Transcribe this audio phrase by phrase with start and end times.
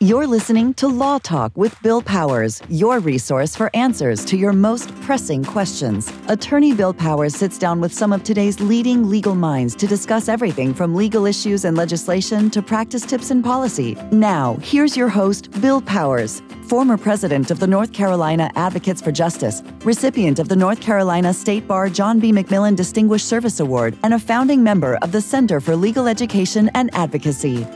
[0.00, 4.94] You're listening to Law Talk with Bill Powers, your resource for answers to your most
[5.00, 6.12] pressing questions.
[6.28, 10.74] Attorney Bill Powers sits down with some of today's leading legal minds to discuss everything
[10.74, 13.96] from legal issues and legislation to practice tips and policy.
[14.12, 19.62] Now, here's your host, Bill Powers, former president of the North Carolina Advocates for Justice,
[19.82, 22.32] recipient of the North Carolina State Bar John B.
[22.32, 26.94] McMillan Distinguished Service Award, and a founding member of the Center for Legal Education and
[26.94, 27.66] Advocacy.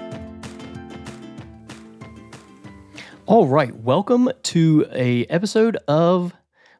[3.31, 6.35] All right, welcome to a episode of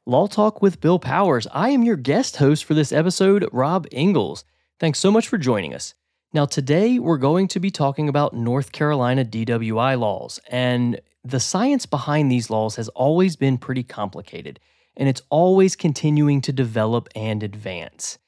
[0.05, 1.47] Law Talk with Bill Powers.
[1.53, 4.45] I am your guest host for this episode, Rob Ingalls.
[4.81, 5.95] Thanks so much for joining us.
[6.33, 11.87] Now, today we're going to be talking about North Carolina DWI laws, and the science
[11.87, 14.59] behind these laws has always been pretty complicated,
[14.97, 18.19] and it's always continuing to develop and advance.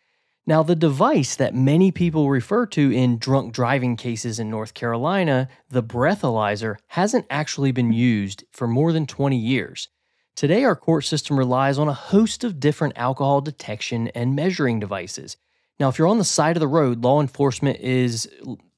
[0.44, 5.48] Now, the device that many people refer to in drunk driving cases in North Carolina,
[5.70, 9.88] the breathalyzer, hasn't actually been used for more than 20 years.
[10.34, 15.36] Today, our court system relies on a host of different alcohol detection and measuring devices.
[15.78, 18.28] Now, if you're on the side of the road, law enforcement is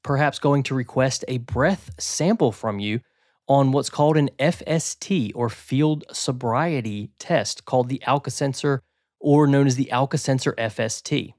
[0.03, 2.99] perhaps going to request a breath sample from you
[3.47, 8.83] on what's called an FST or field sobriety test called the Alco-Sensor
[9.19, 11.33] or known as the Alco-Sensor FST.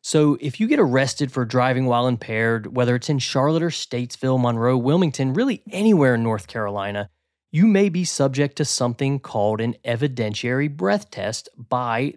[0.00, 4.40] So, if you get arrested for driving while impaired, whether it's in Charlotte or Statesville,
[4.40, 7.10] Monroe, Wilmington, really anywhere in North Carolina,
[7.50, 12.14] you may be subject to something called an evidentiary breath test by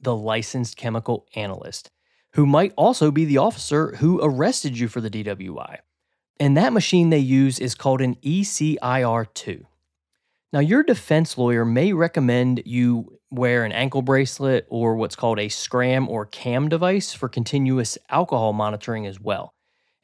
[0.00, 1.90] the licensed chemical analyst,
[2.34, 5.78] who might also be the officer who arrested you for the DWI.
[6.40, 9.64] And that machine they use is called an ECIR2.
[10.52, 15.48] Now, your defense lawyer may recommend you wear an ankle bracelet or what's called a
[15.48, 19.54] SCRAM or CAM device for continuous alcohol monitoring as well.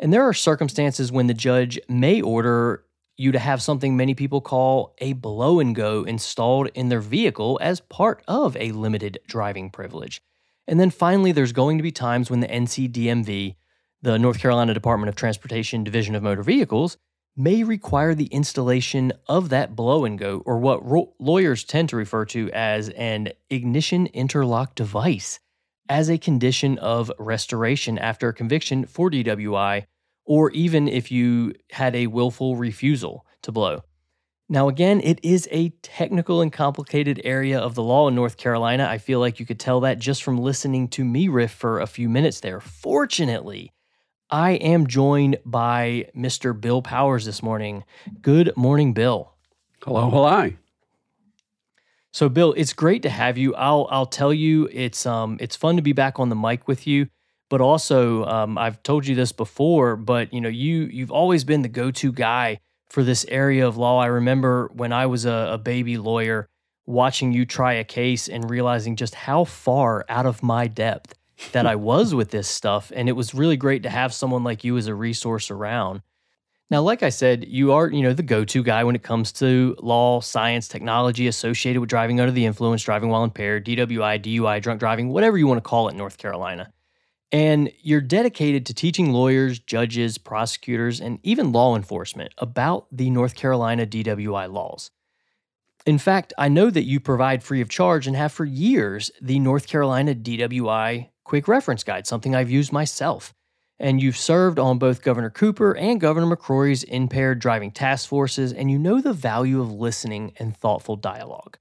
[0.01, 2.85] And there are circumstances when the judge may order
[3.19, 7.59] you to have something many people call a blow and go installed in their vehicle
[7.61, 10.23] as part of a limited driving privilege.
[10.67, 13.57] And then finally, there's going to be times when the NCDMV,
[14.01, 16.97] the North Carolina Department of Transportation Division of Motor Vehicles,
[17.39, 21.97] may require the installation of that blow and go, or what ro- lawyers tend to
[21.97, 25.39] refer to as an ignition interlock device,
[25.89, 29.85] as a condition of restoration after a conviction for DWI,
[30.27, 33.83] or even if you had a willful refusal to blow.
[34.49, 38.89] Now, again, it is a technical and complicated area of the law in North Carolina.
[38.91, 41.87] I feel like you could tell that just from listening to me riff for a
[41.87, 42.59] few minutes there.
[42.59, 43.71] Fortunately,
[44.31, 46.59] I am joined by Mr.
[46.59, 47.85] Bill Powers this morning.
[48.21, 49.33] Good morning, Bill.
[49.83, 50.53] Hello, hello.
[52.13, 53.55] So, Bill, it's great to have you.
[53.55, 56.87] I'll I'll tell you, it's um it's fun to be back on the mic with
[56.87, 57.09] you.
[57.49, 61.63] But also, um, I've told you this before, but you know, you you've always been
[61.63, 62.61] the go-to guy
[62.91, 63.99] for this area of law.
[63.99, 66.51] I remember when I was a, a baby lawyer,
[66.85, 71.15] watching you try a case and realizing just how far out of my depth
[71.53, 72.93] that I was with this stuff.
[72.95, 76.03] And it was really great to have someone like you as a resource around.
[76.71, 79.75] Now, like I said, you are, you know, the go-to guy when it comes to
[79.79, 84.79] law, science, technology associated with driving under the influence, driving while impaired, DWI, DUI, drunk
[84.79, 86.71] driving, whatever you want to call it in North Carolina.
[87.33, 93.35] And you're dedicated to teaching lawyers, judges, prosecutors, and even law enforcement about the North
[93.35, 94.91] Carolina DWI laws.
[95.87, 99.39] In fact, I know that you provide free of charge and have for years the
[99.39, 103.35] North Carolina DWI quick reference guide, something I've used myself.
[103.79, 108.71] And you've served on both Governor Cooper and Governor McCrory's impaired driving task forces, and
[108.71, 111.59] you know the value of listening and thoughtful dialogue.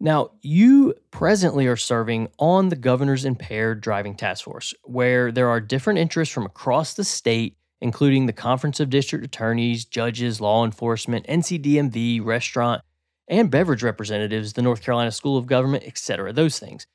[0.00, 5.60] Now, you presently are serving on the Governor's Impaired Driving Task Force, where there are
[5.60, 11.26] different interests from across the state, including the Conference of District Attorneys, judges, law enforcement,
[11.26, 12.82] NCDMV, restaurant,
[13.28, 16.32] and beverage representatives, the North Carolina School of Government, etc.
[16.32, 16.86] Those things.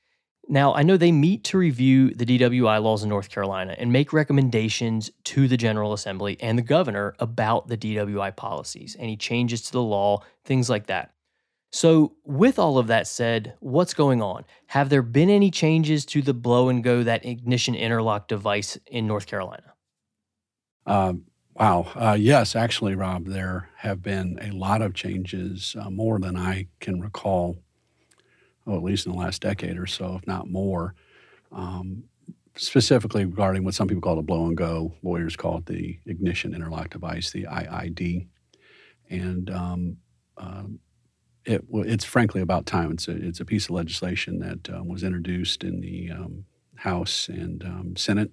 [0.51, 4.11] Now, I know they meet to review the DWI laws in North Carolina and make
[4.11, 9.71] recommendations to the General Assembly and the governor about the DWI policies, any changes to
[9.71, 11.13] the law, things like that.
[11.71, 14.43] So, with all of that said, what's going on?
[14.67, 19.05] Have there been any changes to the blow and go, that ignition interlock device in
[19.05, 19.73] North Carolina?
[20.87, 21.13] Uh,
[21.53, 21.91] wow.
[21.93, 26.65] Uh, yes, actually, Rob, there have been a lot of changes, uh, more than I
[26.79, 27.59] can recall
[28.65, 30.95] well, at least in the last decade or so, if not more,
[31.51, 32.03] um,
[32.55, 34.93] specifically regarding what some people call the blow and go.
[35.01, 38.27] Lawyers call it the ignition interlock device, the IID.
[39.09, 39.97] And um,
[40.37, 40.63] uh,
[41.45, 42.91] it, it's frankly about time.
[42.91, 46.45] It's a, it's a piece of legislation that uh, was introduced in the um,
[46.75, 48.31] House and um, Senate,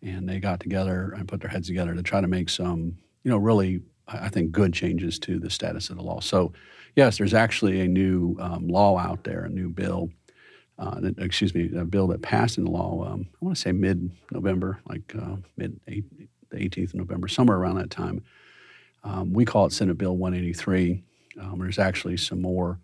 [0.00, 3.30] and they got together and put their heads together to try to make some, you
[3.30, 6.20] know, really I think, good changes to the status of the law.
[6.20, 6.52] So,
[6.96, 10.10] yes, there's actually a new um, law out there, a new bill.
[10.78, 13.02] Uh, excuse me, a bill that passed into law.
[13.06, 16.02] Um, I want to say mid-November, like uh, mid the
[16.56, 18.22] 18th of November, somewhere around that time.
[19.02, 21.02] Um, we call it Senate Bill 183.
[21.40, 22.78] Um, there's actually some more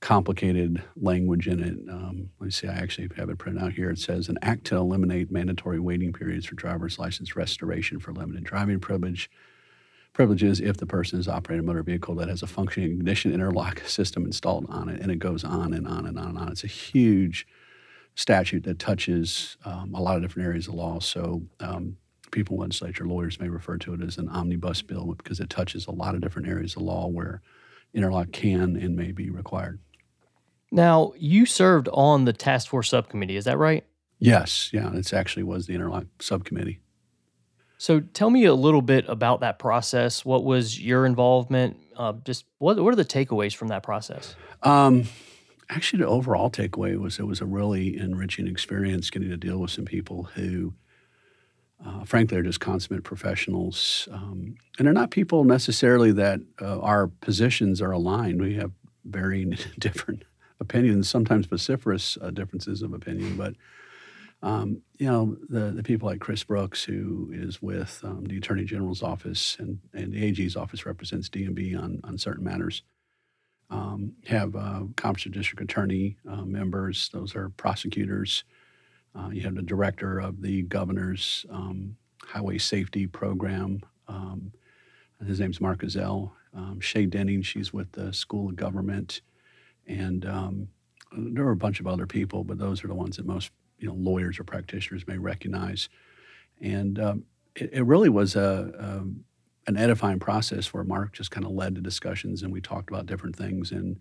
[0.00, 1.76] complicated language in it.
[1.90, 3.90] Um, let me see, I actually have it printed out here.
[3.90, 8.44] It says an act to eliminate mandatory waiting periods for driver's license restoration for limited
[8.44, 9.30] driving privilege
[10.18, 13.78] privileges if the person is operating a motor vehicle that has a functioning ignition interlock
[13.86, 16.48] system installed on it, and it goes on and on and on and on.
[16.48, 17.46] It's a huge
[18.16, 20.98] statute that touches um, a lot of different areas of law.
[20.98, 21.98] So um,
[22.32, 25.86] people in legislature, lawyers may refer to it as an omnibus bill because it touches
[25.86, 27.40] a lot of different areas of law where
[27.94, 29.78] interlock can and may be required.
[30.72, 33.84] Now, you served on the task force subcommittee, is that right?
[34.18, 36.80] Yes, yeah, it actually was the interlock subcommittee.
[37.78, 40.24] So tell me a little bit about that process.
[40.24, 41.76] What was your involvement?
[41.96, 44.34] Uh, just what, what are the takeaways from that process?
[44.64, 45.04] Um,
[45.70, 49.70] actually, the overall takeaway was it was a really enriching experience getting to deal with
[49.70, 50.74] some people who,
[51.86, 54.08] uh, frankly, are just consummate professionals.
[54.10, 58.40] Um, and they're not people necessarily that uh, our positions are aligned.
[58.40, 58.72] We have
[59.04, 60.24] varying different
[60.58, 63.54] opinions, sometimes vociferous uh, differences of opinion, but
[64.42, 68.64] um, you know, the, the people like Chris Brooks, who is with um, the Attorney
[68.64, 72.82] General's office and, and the AG's office represents DMV on, on certain matters,
[73.70, 78.44] um, have uh, Conference District Attorney uh, members, those are prosecutors.
[79.14, 83.80] Uh, you have the director of the governor's um, highway safety program.
[84.06, 84.52] Um,
[85.26, 86.30] his name's Mark Ezzell.
[86.54, 89.20] Um, Shea Denning, she's with the School of Government.
[89.86, 90.22] And
[91.16, 93.88] there are a bunch of other people, but those are the ones that most you
[93.88, 95.88] know lawyers or practitioners may recognize.
[96.60, 101.46] And um, it, it, really was a, a, an edifying process where Mark just kind
[101.46, 104.00] of led the discussions and we talked about different things and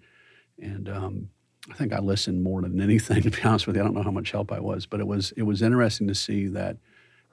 [0.59, 1.29] and um,
[1.69, 3.81] I think I listened more than anything to be honest with you.
[3.81, 6.15] I don't know how much help I was, but it was it was interesting to
[6.15, 6.77] see that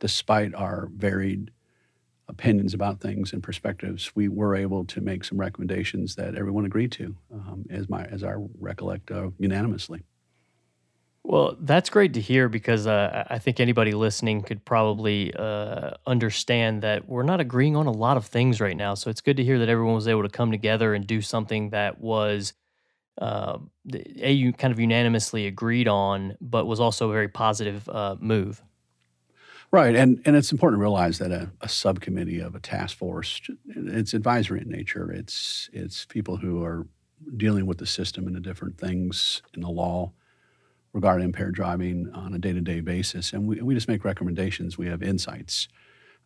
[0.01, 1.51] despite our varied
[2.29, 6.91] opinions about things and perspectives, we were able to make some recommendations that everyone agreed
[6.93, 10.03] to, um, as my as I recollect uh, unanimously.
[11.27, 16.83] Well, that's great to hear because uh, I think anybody listening could probably uh, understand
[16.83, 18.93] that we're not agreeing on a lot of things right now.
[18.93, 21.71] So it's good to hear that everyone was able to come together and do something
[21.71, 22.53] that was
[23.19, 23.57] uh,
[24.19, 28.63] a kind of unanimously agreed on, but was also a very positive uh, move.
[29.71, 33.41] Right, and and it's important to realize that a, a, subcommittee of a task force,
[33.67, 35.11] it's advisory in nature.
[35.11, 36.87] It's it's people who are
[37.37, 40.13] dealing with the system and the different things in the law
[40.95, 44.79] regarding impaired driving on a day-to-day basis, and we, we just make recommendations.
[44.79, 45.69] We have insights,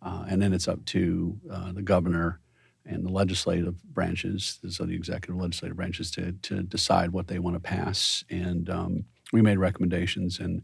[0.02, 2.38] uh, and then it's up to uh, the governor
[2.84, 7.56] and the legislative branches, so the executive legislative branches, to to decide what they want
[7.56, 8.24] to pass.
[8.30, 10.62] And um, we made recommendations, and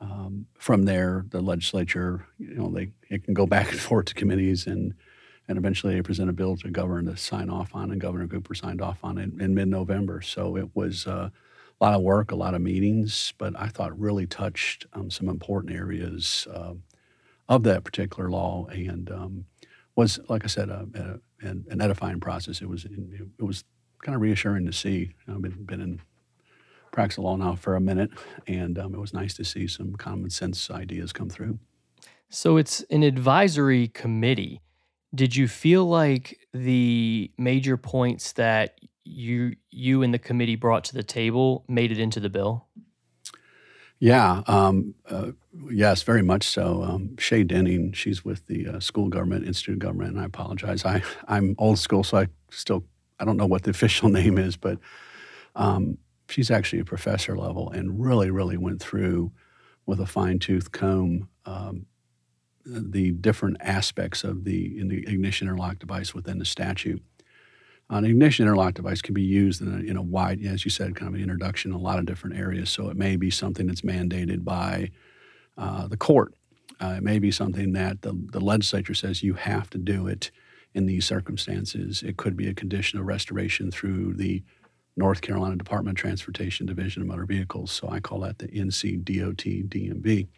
[0.00, 4.14] um, from there, the legislature, you know, they it can go back and forth to
[4.14, 4.94] committees and.
[5.50, 8.54] And eventually, they present a bill to governor to sign off on, and Governor Cooper
[8.54, 10.20] signed off on it in mid-November.
[10.20, 11.30] So it was uh,
[11.80, 15.28] a lot of work, a lot of meetings, but I thought really touched um, some
[15.28, 16.74] important areas uh,
[17.48, 19.44] of that particular law and um,
[19.94, 22.60] was, like I said, a, a, an edifying process.
[22.60, 23.64] It was it was
[24.02, 25.14] kind of reassuring to see.
[25.28, 26.00] I've been, been in
[26.92, 28.10] practice law now for a minute,
[28.46, 31.58] and um, it was nice to see some common sense ideas come through.
[32.28, 34.60] So it's an advisory committee.
[35.14, 40.94] Did you feel like the major points that you you and the committee brought to
[40.94, 42.66] the table made it into the bill?
[44.00, 45.32] Yeah, um, uh,
[45.70, 46.84] yes, very much so.
[46.84, 50.84] Um, Shea Denning, she's with the uh, School Government Institute of Government, and I apologize.
[50.84, 52.84] I I'm old school, so I still
[53.18, 54.78] I don't know what the official name is, but
[55.56, 59.32] um, she's actually a professor level and really really went through
[59.86, 61.86] with a fine tooth comb um,
[62.68, 67.02] the different aspects of the in the ignition interlock device within the statute.
[67.90, 70.94] An ignition interlock device can be used in a, in a wide, as you said,
[70.94, 72.68] kind of an introduction in a lot of different areas.
[72.68, 74.90] So it may be something that's mandated by
[75.56, 76.34] uh, the court.
[76.80, 80.30] Uh, it may be something that the, the legislature says you have to do it
[80.74, 82.02] in these circumstances.
[82.02, 84.42] It could be a condition of restoration through the
[84.96, 87.72] North Carolina Department of Transportation Division of Motor Vehicles.
[87.72, 90.28] So I call that the NCDOT DMV.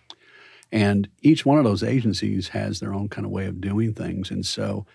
[0.70, 4.30] And each one of those agencies has their own kind of way of doing things.
[4.30, 4.86] And so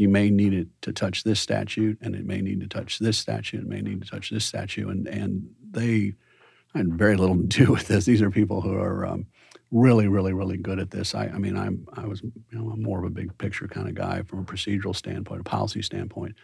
[0.00, 3.18] you may need it to touch this statute, and it may need to touch this
[3.18, 6.14] statute, it may need to touch this statute, and and they
[6.74, 8.06] had very little to do with this.
[8.06, 9.26] These are people who are um,
[9.70, 11.14] really, really, really good at this.
[11.14, 13.88] I, I mean, I'm I was you know I'm more of a big picture kind
[13.88, 16.34] of guy from a procedural standpoint, a policy standpoint,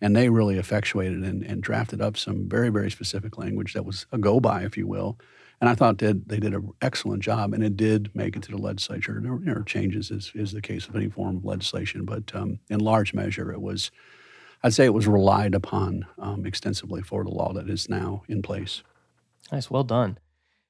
[0.00, 4.06] and they really effectuated and, and drafted up some very, very specific language that was
[4.10, 5.16] a go by, if you will.
[5.60, 8.58] And I thought they did an excellent job, and it did make it to the
[8.58, 9.20] legislature.
[9.22, 13.14] There, are changes, is the case of any form of legislation, but um, in large
[13.14, 13.90] measure, it was.
[14.62, 18.42] I'd say it was relied upon um, extensively for the law that is now in
[18.42, 18.82] place.
[19.52, 20.18] Nice, well done.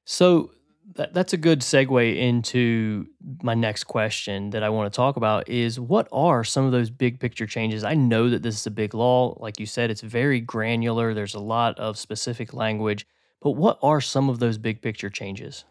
[0.05, 0.51] So
[0.95, 3.07] that, that's a good segue into
[3.41, 6.89] my next question that I want to talk about is what are some of those
[6.89, 7.83] big picture changes?
[7.83, 9.37] I know that this is a big law.
[9.39, 11.13] Like you said, it's very granular.
[11.13, 13.05] There's a lot of specific language,
[13.41, 15.65] but what are some of those big picture changes?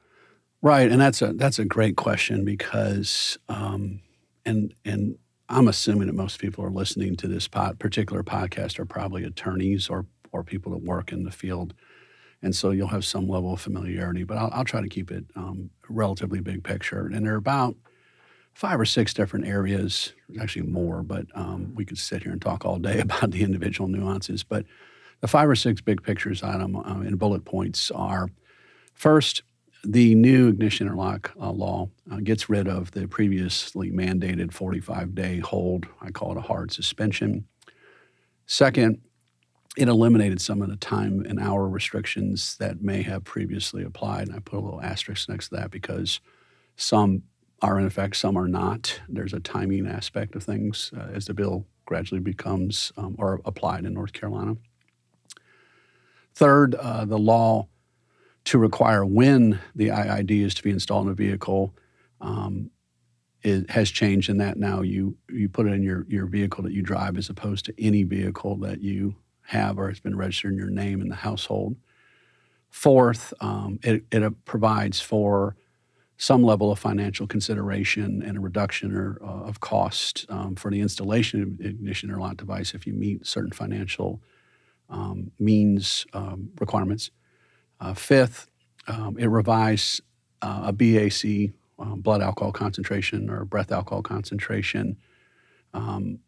[0.62, 4.00] Right, and that's a that's a great question because, um,
[4.44, 5.18] and and
[5.48, 10.06] I'm assuming that most people are listening to this particular podcast are probably attorneys or
[10.32, 11.74] or people that work in the field
[12.42, 14.24] and so you'll have some level of familiarity.
[14.24, 17.06] But I'll, I'll try to keep it um, relatively big picture.
[17.06, 17.76] And there are about
[18.54, 22.64] five or six different areas, actually more, but um, we could sit here and talk
[22.64, 24.44] all day about the individual nuances.
[24.44, 24.64] But
[25.20, 28.28] the five or six big pictures item uh, in bullet points are
[28.94, 29.42] first,
[29.84, 35.38] the new ignition interlock uh, law uh, gets rid of the previously mandated 45 day
[35.38, 35.86] hold.
[36.00, 37.46] I call it a hard suspension.
[38.46, 39.00] Second,
[39.76, 44.28] it eliminated some of the time and hour restrictions that may have previously applied.
[44.28, 46.20] And I put a little asterisk next to that because
[46.76, 47.22] some
[47.62, 49.00] are in effect, some are not.
[49.08, 53.84] There's a timing aspect of things uh, as the bill gradually becomes um, or applied
[53.84, 54.56] in North Carolina.
[56.36, 57.66] Third, uh, the law
[58.44, 61.74] to require when the IID is to be installed in a vehicle
[62.20, 62.70] um,
[63.42, 66.72] it has changed in that now you you put it in your, your vehicle that
[66.72, 70.58] you drive as opposed to any vehicle that you have or has been registered in
[70.58, 71.76] your name in the household.
[72.68, 75.56] Fourth, um, it, it, provides for
[76.18, 80.80] some level of financial consideration and a reduction or, uh, of cost um, for the
[80.80, 84.20] installation of ignition or interlock device if you meet certain financial
[84.88, 87.10] um, means um, requirements.
[87.80, 88.48] Uh, fifth,
[88.86, 90.00] um, it revised
[90.42, 94.96] uh, a BAC, um, blood alcohol concentration or breath alcohol concentration
[95.74, 96.18] um,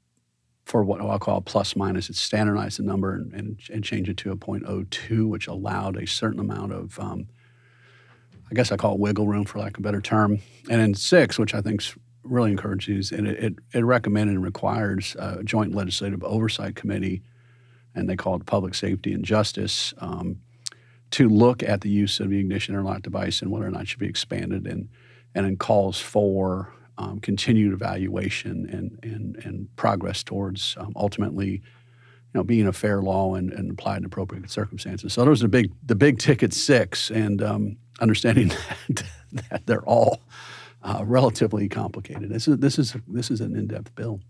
[0.64, 2.10] for what I'll call plus minus.
[2.10, 6.06] It standardized the number and, and, and change it to a 0.02, which allowed a
[6.06, 6.98] certain amount of,
[8.50, 10.38] I guess I call it wiggle room for lack of a better term.
[10.70, 14.36] And then six, which I think is really encouraging, is and it, it, it recommended
[14.36, 17.22] and requires a joint legislative oversight committee,
[17.98, 20.40] and they called public safety and justice, um,
[21.10, 23.88] to look at the use of the ignition interlock device and whether or not it
[23.88, 24.88] should be expanded and
[25.34, 31.62] and calls for um, continued evaluation and, and, and progress towards um, ultimately
[32.32, 35.12] you know, being a fair law and, and applied in appropriate circumstances.
[35.12, 38.48] So those are the big, the big ticket six, and um, understanding
[38.88, 39.04] that,
[39.50, 40.20] that, they're all
[40.82, 42.28] uh, relatively complicated.
[42.28, 44.20] This is this is this is an in-depth bill.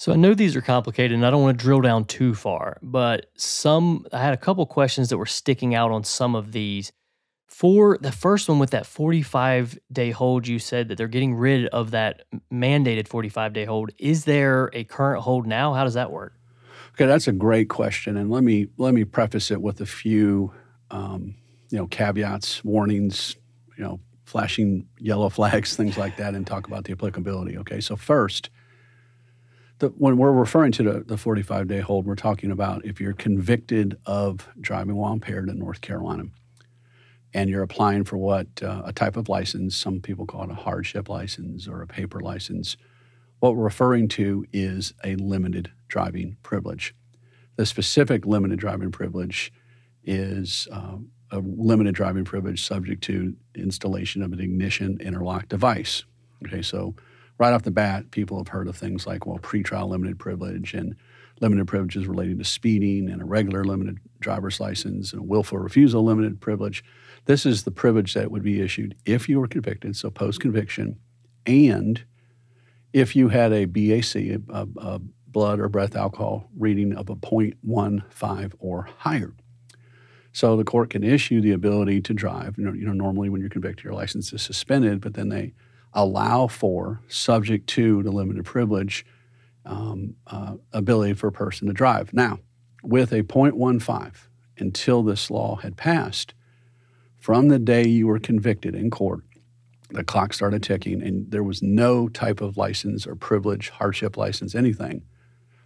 [0.00, 2.78] So I know these are complicated, and I don't want to drill down too far.
[2.82, 6.90] But some, I had a couple questions that were sticking out on some of these.
[7.48, 11.66] For the first one with that 45 day hold you said that they're getting rid
[11.66, 13.90] of that mandated 45 day hold.
[13.98, 15.74] Is there a current hold now?
[15.74, 16.32] How does that work?
[16.94, 20.52] Okay that's a great question and let me let me preface it with a few
[20.90, 21.34] um,
[21.70, 23.36] you know caveats warnings
[23.76, 27.80] you know flashing yellow flags things like that and talk about the applicability okay?
[27.80, 28.48] So first
[29.80, 33.12] the, when we're referring to the, the 45 day hold we're talking about if you're
[33.12, 36.24] convicted of driving while impaired in north carolina
[37.32, 40.54] and you're applying for what uh, a type of license, some people call it a
[40.54, 42.76] hardship license or a paper license.
[43.38, 46.94] What we're referring to is a limited driving privilege.
[47.56, 49.52] The specific limited driving privilege
[50.02, 50.96] is uh,
[51.30, 56.04] a limited driving privilege subject to installation of an ignition interlock device.
[56.46, 56.94] Okay, so
[57.40, 60.94] right off the bat, people have heard of things like, well, pretrial limited privilege and
[61.40, 66.04] limited privileges relating to speeding and a regular limited driver's license and a willful refusal
[66.04, 66.84] limited privilege.
[67.24, 70.98] This is the privilege that would be issued if you were convicted, so post conviction,
[71.46, 72.04] and
[72.92, 78.52] if you had a BAC, a, a, blood or breath alcohol reading of a 0.15
[78.58, 79.32] or higher.
[80.32, 82.58] So the court can issue the ability to drive.
[82.58, 85.54] You know, you know, normally when you're convicted, your license is suspended, but then they
[85.92, 89.04] allow for, subject to the limited privilege,
[89.66, 92.12] um, uh, ability for a person to drive.
[92.12, 92.38] Now,
[92.82, 94.12] with a 0.15,
[94.58, 96.34] until this law had passed,
[97.18, 99.24] from the day you were convicted in court,
[99.90, 104.54] the clock started ticking, and there was no type of license or privilege, hardship license,
[104.54, 105.02] anything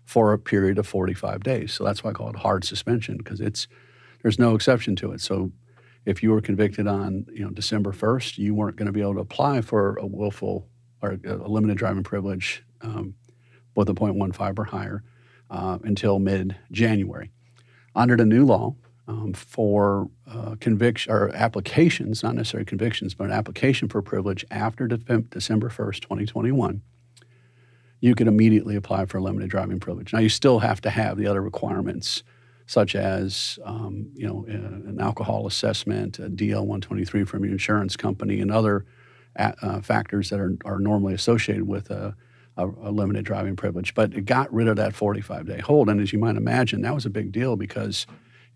[0.05, 1.73] for a period of 45 days.
[1.73, 3.69] So that's why I call it hard suspension because it's
[4.23, 5.21] there's no exception to it.
[5.21, 5.53] So
[6.07, 9.15] if you were convicted on you know December 1st, you weren't going to be able
[9.15, 10.69] to apply for a willful
[11.03, 13.15] or a limited driving privilege um,
[13.75, 15.03] with a 0.15 or higher
[15.51, 17.31] uh, until mid January.
[17.95, 18.75] Under the new law,
[19.07, 24.87] um, for uh, conviction or applications, not necessarily convictions, but an application for privilege after
[24.87, 26.81] de- December 1st, 2021,
[28.01, 30.13] you could immediately apply for a limited driving privilege.
[30.13, 32.23] Now, you still have to have the other requirements,
[32.67, 37.97] such as um, you know uh, an alcohol assessment, a DL 123 from your insurance
[37.97, 38.85] company, and other
[39.37, 42.15] uh, factors that are, are normally associated with a,
[42.57, 43.95] a, a, limited driving privilege.
[43.95, 45.89] But it got rid of that 45 day hold.
[45.89, 48.07] And as you might imagine, that was a big deal because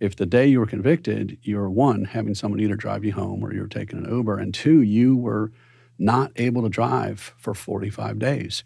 [0.01, 3.45] if the day you were convicted, you were one, having someone either drive you home
[3.45, 5.51] or you're taking an Uber, and two, you were
[5.99, 8.63] not able to drive for 45 days.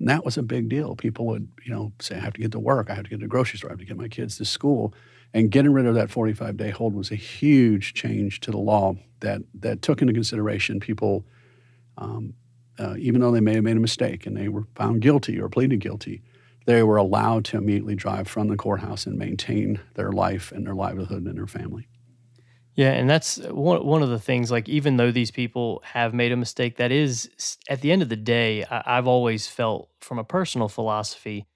[0.00, 0.96] And that was a big deal.
[0.96, 3.16] People would, you know, say, I have to get to work, I have to get
[3.16, 4.94] to the grocery store, I have to get my kids to school.
[5.32, 8.96] And getting rid of that 45 day hold was a huge change to the law
[9.20, 11.24] that, that took into consideration people,
[11.98, 12.34] um,
[12.78, 15.48] uh, even though they may have made a mistake and they were found guilty or
[15.48, 16.22] pleaded guilty,
[16.64, 20.74] they were allowed to immediately drive from the courthouse and maintain their life and their
[20.74, 21.86] livelihood and their family.
[22.80, 24.50] Yeah, and that's one one of the things.
[24.50, 27.28] Like, even though these people have made a mistake, that is
[27.68, 31.46] at the end of the day, I, I've always felt from a personal philosophy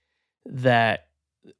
[0.46, 1.08] that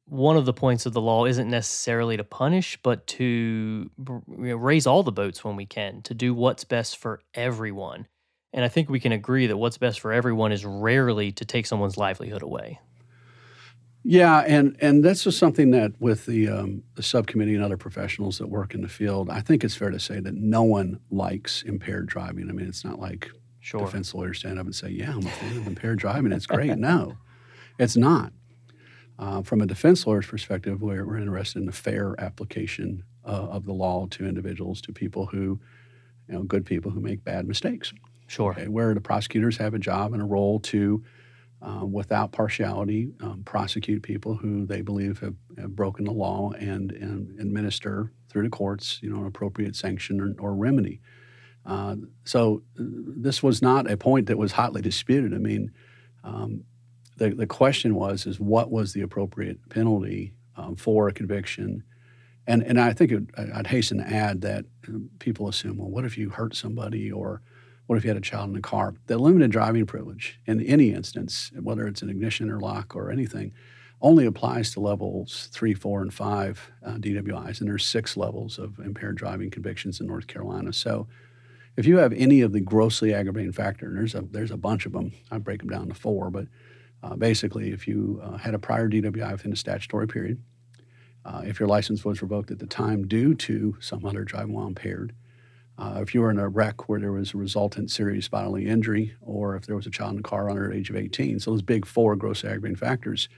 [0.06, 4.56] one of the points of the law isn't necessarily to punish, but to you know,
[4.56, 8.06] raise all the boats when we can, to do what's best for everyone.
[8.52, 11.66] And I think we can agree that what's best for everyone is rarely to take
[11.66, 12.80] someone's livelihood away.
[14.06, 18.36] Yeah, and and that's just something that with the um, the subcommittee and other professionals
[18.36, 21.62] that work in the field, I think it's fair to say that no one likes
[21.62, 22.50] impaired driving.
[22.50, 23.30] I mean, it's not like
[23.60, 23.80] sure.
[23.80, 26.32] defense lawyers stand up and say, "Yeah, I'm a fan of impaired driving.
[26.32, 27.16] It's great." no,
[27.78, 28.34] it's not.
[29.18, 33.64] Uh, from a defense lawyer's perspective, we're, we're interested in the fair application uh, of
[33.64, 35.60] the law to individuals, to people who,
[36.28, 37.92] you know, good people who make bad mistakes.
[38.26, 38.50] Sure.
[38.50, 38.66] Okay?
[38.66, 41.04] Where the prosecutors have a job and a role to
[41.64, 46.92] uh, without partiality, um, prosecute people who they believe have, have broken the law and,
[46.92, 51.00] and, administer through the courts, you know, an appropriate sanction or, or remedy.
[51.64, 52.82] Uh, so uh,
[53.16, 55.32] this was not a point that was hotly disputed.
[55.32, 55.72] I mean,
[56.22, 56.64] um,
[57.16, 61.82] the, the question was is what was the appropriate penalty um, for a conviction?
[62.46, 63.22] And, and I think it,
[63.54, 67.40] I'd hasten to add that um, people assume, well, what if you hurt somebody or
[67.86, 68.94] what if you had a child in the car?
[69.06, 73.52] The limited driving privilege in any instance, whether it's an ignition or lock or anything,
[74.00, 78.78] only applies to levels three, four, and five uh, DWIs, and there's six levels of
[78.78, 80.72] impaired driving convictions in North Carolina.
[80.72, 81.06] So,
[81.76, 84.86] if you have any of the grossly aggravating factor, and there's a there's a bunch
[84.86, 86.46] of them, I break them down to four, but
[87.02, 90.40] uh, basically, if you uh, had a prior DWI within a statutory period,
[91.24, 94.66] uh, if your license was revoked at the time due to some other driving while
[94.66, 95.14] impaired,
[95.76, 99.14] uh, if you were in a wreck where there was a resultant serious bodily injury,
[99.20, 101.50] or if there was a child in the car under the age of 18, so
[101.50, 103.28] those big four gross aggravating factors,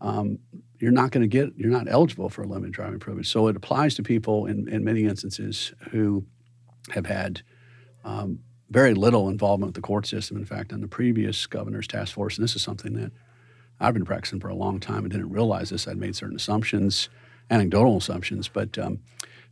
[0.00, 0.38] um,
[0.78, 3.30] you're not going to get, you're not eligible for a limited driving privilege.
[3.30, 6.24] So it applies to people in, in many instances who
[6.90, 7.42] have had
[8.04, 8.40] um,
[8.70, 10.36] very little involvement with the court system.
[10.36, 13.12] In fact, on the previous governor's task force, and this is something that
[13.80, 17.08] I've been practicing for a long time and didn't realize this, I'd made certain assumptions,
[17.50, 19.00] anecdotal assumptions, but um,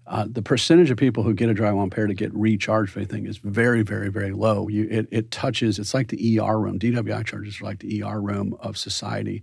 [0.06, 3.26] uh, the percentage of people who get a dry pair to get recharged for anything
[3.26, 4.68] is very, very, very low.
[4.68, 6.78] You, it, it touches, it's like the ER room.
[6.78, 9.42] DWI charges are like the ER room of society.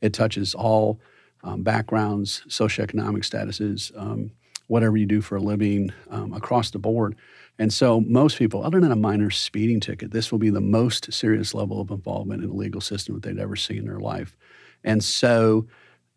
[0.00, 1.00] It touches all
[1.44, 4.32] um, backgrounds, socioeconomic statuses, um,
[4.66, 7.16] whatever you do for a living um, across the board.
[7.58, 11.12] And so, most people, other than a minor speeding ticket, this will be the most
[11.12, 14.36] serious level of involvement in the legal system that they'd ever see in their life.
[14.84, 15.66] And so,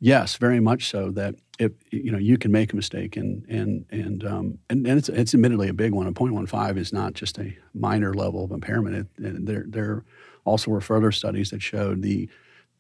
[0.02, 3.86] yes, very much so that if you know you can make a mistake and and
[3.90, 6.08] and um, and, and, it's it's admittedly a big one.
[6.08, 9.08] A 0.15 is not just a minor level of impairment.
[9.18, 10.04] It, there there
[10.44, 12.28] also were further studies that showed the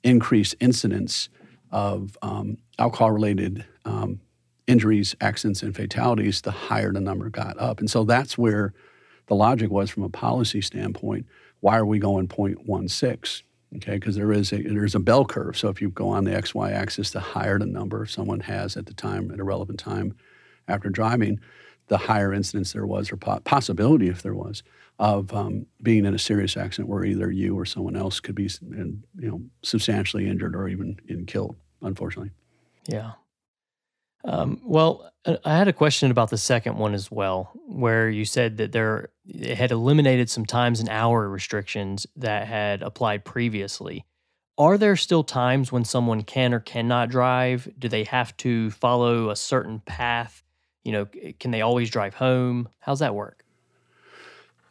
[0.03, 1.29] increased incidence
[1.69, 4.19] of um, alcohol-related um,
[4.67, 6.41] injuries, accidents, and fatalities.
[6.41, 8.73] The higher the number got up, and so that's where
[9.27, 11.27] the logic was from a policy standpoint.
[11.59, 13.43] Why are we going 0.16?
[13.75, 15.57] Okay because there is a there's a bell curve.
[15.57, 18.85] So if you go on the xy axis the higher the number someone has at
[18.85, 20.15] the time at a relevant time
[20.67, 21.39] after driving
[21.87, 24.63] the higher incidence there was or po- possibility if there was
[24.99, 28.49] of um, being in a serious accident where either you or someone else could be
[28.61, 32.31] you know substantially injured or even, even killed unfortunately.
[32.87, 33.13] Yeah
[34.23, 38.25] um, well, uh, I had a question about the second one as well, where you
[38.25, 44.05] said that there it had eliminated some times and hour restrictions that had applied previously.
[44.57, 47.67] Are there still times when someone can or cannot drive?
[47.79, 50.43] Do they have to follow a certain path
[50.83, 51.05] You know,
[51.39, 52.67] can they always drive home?
[52.79, 53.45] How's that work?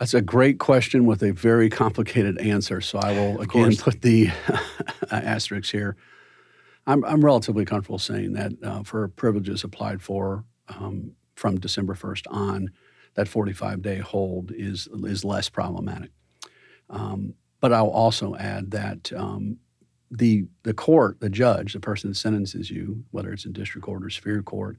[0.01, 2.81] That's a great question with a very complicated answer.
[2.81, 4.31] So I will again put the
[5.11, 5.97] asterisk here.
[6.91, 12.27] I'm, I'm relatively comfortable saying that uh, for privileges applied for um, from December 1st
[12.33, 12.71] on,
[13.15, 16.11] that 45 day hold is, is less problematic.
[16.89, 19.59] Um, but I'll also add that um,
[20.11, 24.05] the, the court, the judge, the person that sentences you, whether it's in district court
[24.05, 24.77] or superior court,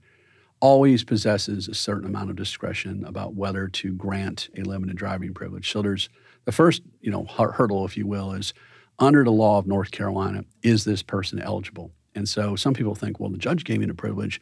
[0.59, 5.71] always possesses a certain amount of discretion about whether to grant a limited driving privilege.
[5.71, 6.09] So there's
[6.43, 8.53] the first, you know, hurdle, if you will, is
[8.99, 11.93] under the law of North Carolina, is this person eligible?
[12.15, 14.41] And so some people think, well, the judge gave me the privilege.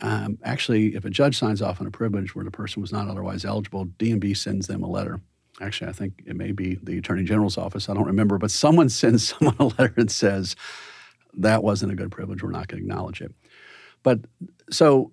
[0.00, 3.08] Um, actually, if a judge signs off on a privilege where the person was not
[3.08, 5.20] otherwise eligible, DMV sends them a letter.
[5.60, 7.88] Actually, I think it may be the Attorney General's office.
[7.88, 10.56] I don't remember, but someone sends someone a letter and says
[11.34, 12.42] that wasn't a good privilege.
[12.42, 13.32] We're not going to acknowledge it.
[14.02, 14.20] But
[14.70, 15.12] so,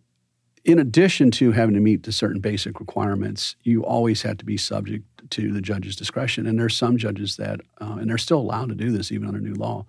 [0.65, 4.58] in addition to having to meet the certain basic requirements, you always have to be
[4.58, 6.45] subject to the judge's discretion.
[6.45, 9.39] And there's some judges that, uh, and they're still allowed to do this even under
[9.39, 9.86] new law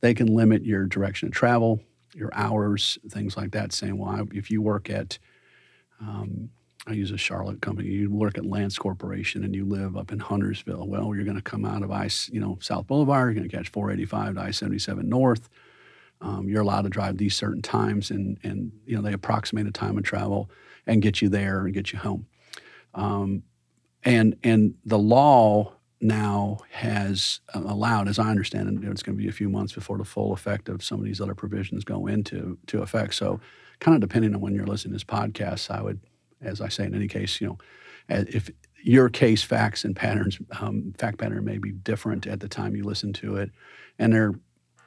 [0.00, 1.80] they can limit your direction of travel,
[2.14, 5.18] your hours, things like that, saying, well, if you work at,
[6.00, 6.50] um,
[6.86, 10.18] I use a Charlotte company, you work at Lance Corporation and you live up in
[10.18, 13.48] Huntersville, well, you're going to come out of ice, you know, South Boulevard, you're going
[13.48, 15.48] to catch 485 to I-77 North.
[16.22, 19.70] Um, you're allowed to drive these certain times and, and, you know, they approximate a
[19.70, 20.50] time of travel
[20.86, 22.26] and get you there and get you home.
[22.94, 23.42] Um,
[24.02, 29.22] and, and the law now has uh, allowed, as I understand it, it's going to
[29.22, 32.06] be a few months before the full effect of some of these other provisions go
[32.06, 33.14] into to effect.
[33.14, 33.40] So,
[33.80, 36.00] kind of depending on when you're listening to this podcast, I would,
[36.40, 37.58] as I say in any case, you know,
[38.08, 38.50] if
[38.82, 42.84] your case facts and patterns, um, fact pattern may be different at the time you
[42.84, 43.50] listen to it,
[43.98, 44.32] and there,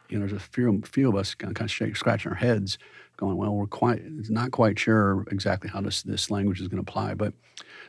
[0.09, 2.79] you know, there's a few, few of us kind of scratching our heads,
[3.17, 6.89] going, well, we're quite not quite sure exactly how this this language is going to
[6.89, 7.33] apply, but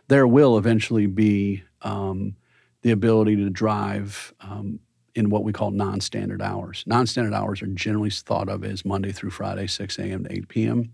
[0.09, 1.63] there will eventually be.
[1.81, 2.37] Um,
[2.85, 4.79] the ability to drive um,
[5.14, 6.85] in what we call non-standard hours.
[6.87, 10.25] Non-standard hours are generally thought of as Monday through Friday, 6 a.m.
[10.25, 10.92] to 8 p.m.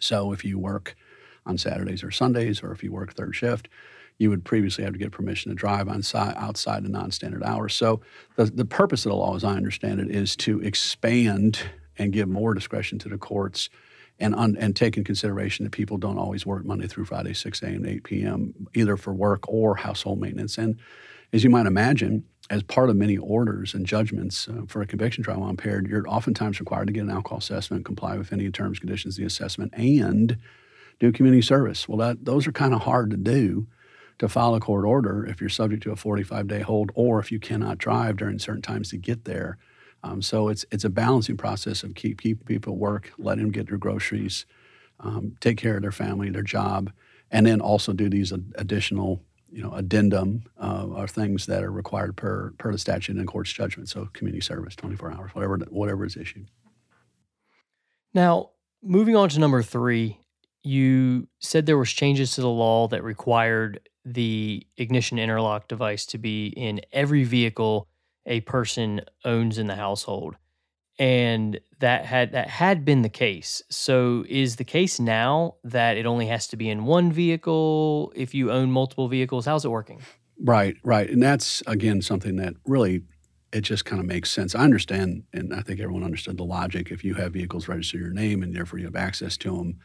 [0.00, 0.96] So if you work
[1.44, 3.68] on Saturdays or Sundays, or if you work third shift,
[4.16, 7.74] you would previously have to get permission to drive on side, outside the non-standard hours.
[7.74, 8.00] So
[8.36, 11.60] the, the purpose of the law, as I understand it, is to expand
[11.98, 13.68] and give more discretion to the courts
[14.18, 17.62] and, un, and take in consideration that people don't always work Monday through Friday, 6
[17.62, 17.82] a.m.
[17.82, 20.56] to 8 p.m., either for work or household maintenance.
[20.56, 20.78] And
[21.32, 25.22] as you might imagine, as part of many orders and judgments uh, for a conviction
[25.22, 28.78] trial while impaired, you're oftentimes required to get an alcohol assessment, comply with any terms,
[28.78, 30.38] conditions of the assessment, and
[30.98, 31.88] do community service.
[31.88, 33.66] Well, that, those are kind of hard to do
[34.18, 37.30] to file a court order if you're subject to a 45 day hold or if
[37.30, 39.58] you cannot drive during certain times to get there.
[40.02, 43.68] Um, so it's, it's a balancing process of keep, keep people work, let them get
[43.68, 44.46] their groceries,
[45.00, 46.92] um, take care of their family, their job,
[47.30, 52.16] and then also do these additional you know, addendum uh, are things that are required
[52.16, 53.88] per per the statute and court's judgment.
[53.88, 56.48] So community service, 24 hours, whatever whatever is issued.
[58.14, 58.50] Now,
[58.82, 60.18] moving on to number three,
[60.62, 66.18] you said there was changes to the law that required the ignition interlock device to
[66.18, 67.88] be in every vehicle
[68.26, 70.36] a person owns in the household
[70.98, 73.62] and that had that had been the case.
[73.70, 78.34] So is the case now that it only has to be in one vehicle if
[78.34, 79.46] you own multiple vehicles?
[79.46, 80.00] How's it working?
[80.40, 81.08] Right, right.
[81.08, 83.02] And that's again something that really
[83.52, 84.54] it just kind of makes sense.
[84.54, 88.10] I understand and I think everyone understood the logic if you have vehicles registered your
[88.10, 89.78] name and therefore you have access to them.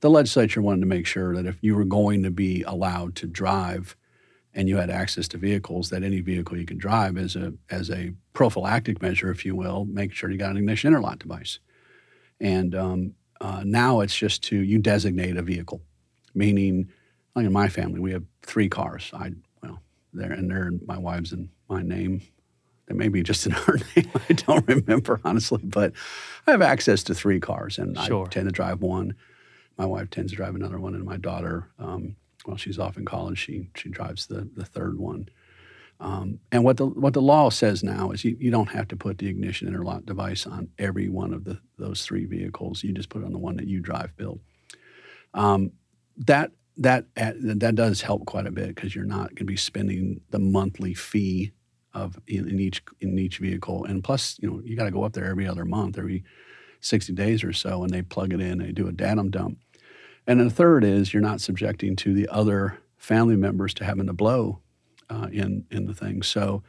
[0.00, 3.26] The legislature wanted to make sure that if you were going to be allowed to
[3.26, 3.96] drive
[4.54, 7.90] and you had access to vehicles, that any vehicle you could drive as a as
[7.90, 11.58] a prophylactic measure, if you will, make sure you got an ignition interlock device.
[12.40, 15.80] And um, uh, now it's just to you designate a vehicle,
[16.34, 16.90] meaning,
[17.34, 19.10] like in my family, we have three cars.
[19.14, 19.80] I well,
[20.12, 22.22] they're and they're my wife's and my name.
[22.86, 24.10] They may be just in her name.
[24.28, 25.92] I don't remember honestly, but
[26.46, 28.26] I have access to three cars, and sure.
[28.26, 29.14] I tend to drive one.
[29.78, 33.04] My wife tends to drive another one, and my daughter um, while she's off in
[33.04, 35.28] college, she she drives the the third one.
[36.00, 38.96] Um, and what the what the law says now is you, you don't have to
[38.96, 42.82] put the ignition interlock device on every one of the those three vehicles.
[42.82, 44.40] You just put it on the one that you drive build.
[45.34, 45.72] Um,
[46.16, 50.20] that that that does help quite a bit because you're not going to be spending
[50.30, 51.52] the monthly fee
[51.94, 55.04] of in, in, each in each vehicle, and plus you know you got to go
[55.04, 56.24] up there every other month, every
[56.80, 59.58] 60 days or so, and they plug it in, they do a datum dump.
[60.26, 64.12] And the third is you're not subjecting to the other family members to having to
[64.12, 64.60] blow
[65.10, 66.22] uh, in in the thing.
[66.22, 66.62] So,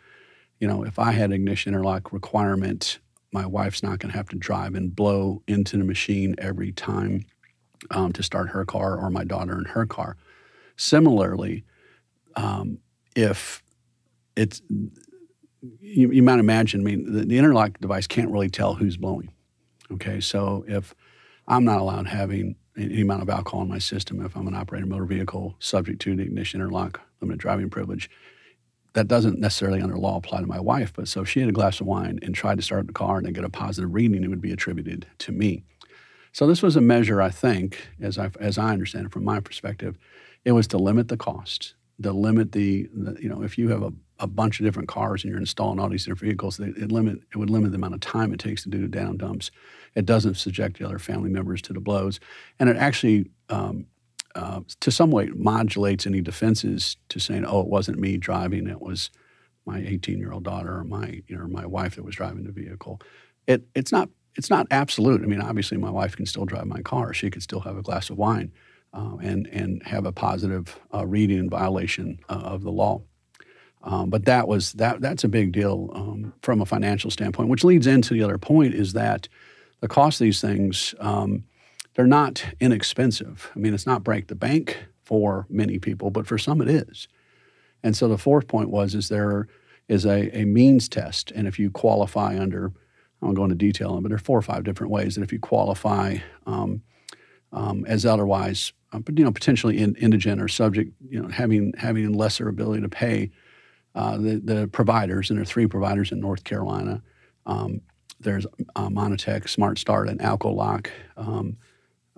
[0.60, 3.00] you know, if I had ignition interlock requirement,
[3.32, 7.26] my wife's not going to have to drive and blow into the machine every time
[7.92, 10.18] um, to start her car or my daughter in her car.
[10.76, 11.63] Similarly,
[12.36, 12.80] um,
[13.16, 13.63] if
[14.36, 14.62] it's
[15.80, 19.32] you, you, might imagine, I mean, the, the, interlock device can't really tell who's blowing.
[19.92, 20.94] Okay, so if
[21.48, 24.86] I'm not allowed having any amount of alcohol in my system, if I'm an operator
[24.86, 28.09] motor vehicle subject to the ignition interlock limited driving privilege,
[28.93, 30.93] that doesn't necessarily under law apply to my wife.
[30.93, 33.17] But so if she had a glass of wine and tried to start the car
[33.17, 35.63] and then get a positive reading, it would be attributed to me.
[36.31, 39.39] So this was a measure, I think, as I as I understand it from my
[39.39, 39.97] perspective,
[40.45, 43.83] it was to limit the cost, to limit the, the you know if you have
[43.83, 46.91] a, a bunch of different cars and you're installing all these different vehicles, it, it
[46.91, 49.52] limit it would limit the amount of time it takes to do the down dumps.
[49.95, 52.19] It doesn't subject the other family members to the blows,
[52.60, 53.30] and it actually.
[53.49, 53.88] Um,
[54.36, 58.82] uh, to some way modulates any defenses to saying, "Oh, it wasn't me driving; it
[58.82, 59.12] was
[59.63, 62.99] my 18-year-old daughter or my you know my wife that was driving the vehicle."
[63.45, 65.21] It it's not it's not absolute.
[65.21, 67.13] I mean, obviously, my wife can still drive my car.
[67.13, 68.52] She could still have a glass of wine
[68.93, 73.02] uh, and and have a positive uh, reading in violation uh, of the law.
[73.84, 75.02] Um, but that was that.
[75.02, 77.50] That's a big deal um, from a financial standpoint.
[77.50, 79.28] Which leads into the other point is that
[79.82, 81.43] the cost of these things um,
[81.96, 83.52] they're not inexpensive.
[83.56, 87.08] I mean, it's not break the bank for many people, but for some it is.
[87.84, 89.48] And so the fourth point was is there
[89.89, 92.72] is a, a means test, and if you qualify under
[93.24, 95.22] I won't go into detail on, but there are four or five different ways that
[95.22, 96.82] if you qualify um,
[97.54, 102.12] um, as otherwise, uh, you know, potentially in, indigent or subject, you know, having having
[102.12, 103.32] lesser ability to pay,
[103.95, 107.01] uh, the the providers, and there are three providers in North Carolina.
[107.45, 107.82] Um,
[108.19, 110.88] there's uh, Monitech, Smart Start, and Alcolock.
[111.17, 111.58] Um,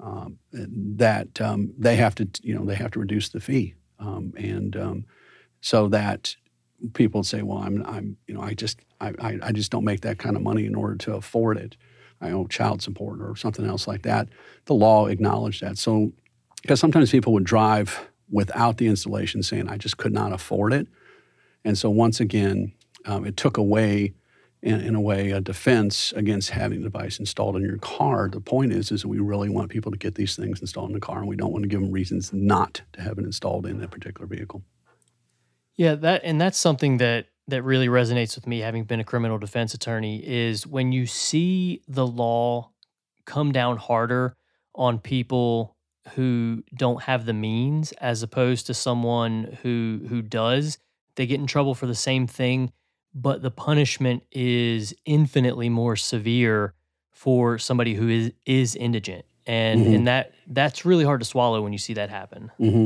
[0.01, 5.05] um, that um, they have to, you know, they have to reduce the fee, and
[5.61, 6.35] so that
[6.93, 10.01] people say, "Well, I'm, I'm, you know, I just, I, I, I just don't make
[10.01, 11.75] that kind of money in order to afford it.
[12.21, 14.29] I owe child support or something else like that."
[14.65, 15.77] The law acknowledged that.
[15.77, 16.11] So,
[16.61, 20.87] because sometimes people would drive without the installation, saying, "I just could not afford it,"
[21.65, 22.71] and so once again,
[23.05, 24.13] um, it took away.
[24.61, 28.27] In, in, a way, a defense against having the device installed in your car.
[28.27, 30.99] The point is, is we really want people to get these things installed in the
[30.99, 33.79] car, and we don't want to give them reasons not to have it installed in
[33.81, 34.63] that particular vehicle.
[35.75, 39.37] Yeah, that and that's something that that really resonates with me having been a criminal
[39.37, 42.71] defense attorney is when you see the law
[43.25, 44.35] come down harder
[44.73, 45.75] on people
[46.13, 50.77] who don't have the means as opposed to someone who who does,
[51.15, 52.71] they get in trouble for the same thing,
[53.13, 56.73] but the punishment is infinitely more severe
[57.11, 59.25] for somebody who is is indigent.
[59.47, 59.95] And mm-hmm.
[59.95, 62.51] and that that's really hard to swallow when you see that happen.
[62.59, 62.85] Mm-hmm.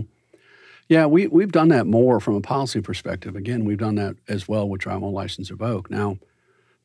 [0.90, 3.36] Yeah, we, we've done that more from a policy perspective.
[3.36, 5.92] Again, we've done that as well with driving while license revoked.
[5.92, 6.18] Now,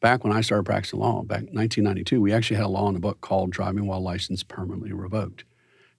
[0.00, 2.94] back when I started practicing law, back in 1992, we actually had a law in
[2.94, 5.44] the book called Driving While License Permanently Revoked.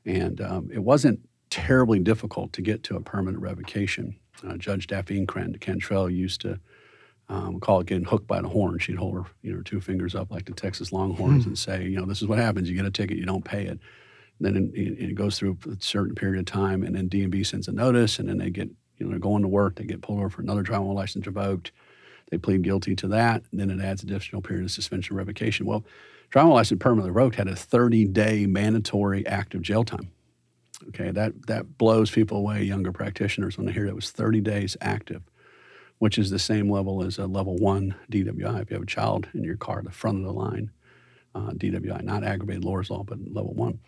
[0.06, 4.20] And um, it wasn't terribly difficult to get to a permanent revocation.
[4.44, 6.60] Uh, Judge Daphne Cantrell used to
[7.30, 8.78] um, call it getting hooked by the horn.
[8.80, 11.50] She'd hold her, you know, two fingers up like the Texas Longhorns mm-hmm.
[11.50, 12.70] and say, you know, this is what happens.
[12.70, 13.80] You get a ticket, you don't pay it.
[14.40, 17.72] Then it, it goes through a certain period of time, and then DMV sends a
[17.72, 20.30] notice, and then they get, you know, they're going to work, they get pulled over
[20.30, 21.72] for another driving license revoked.
[22.32, 25.66] They plead guilty to that, and then it adds additional period of suspension revocation.
[25.66, 25.86] Well,
[26.32, 30.12] driving license permanently revoked had a 30 day mandatory active jail time.
[30.90, 34.78] Okay, that, that blows people away, younger practitioners, when they hear it was 30 days
[34.82, 35.24] active,
[35.98, 38.62] which is the same level as a level one DWI.
[38.62, 40.72] If you have a child in your car, the front of the line,
[41.34, 43.80] uh, DWI, not aggravated Laura's Law, but level one.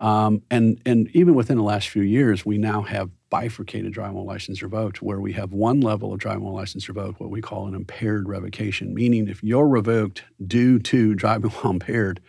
[0.00, 4.62] Um, and, and even within the last few years, we now have bifurcated driving license
[4.62, 8.28] revoked, where we have one level of driving license revoked, what we call an impaired
[8.28, 12.20] revocation, meaning if you're revoked due to driving while impaired,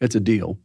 [0.00, 0.58] it's a deal.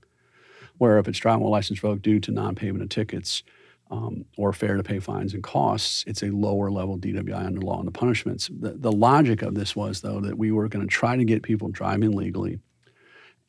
[0.78, 3.44] Where if it's driving while license revoked due to non payment of tickets
[3.90, 7.80] um, or failure to pay fines and costs, it's a lower level DWI under law
[7.80, 8.50] and the punishments.
[8.60, 11.44] The, the logic of this was, though, that we were going to try to get
[11.44, 12.60] people driving legally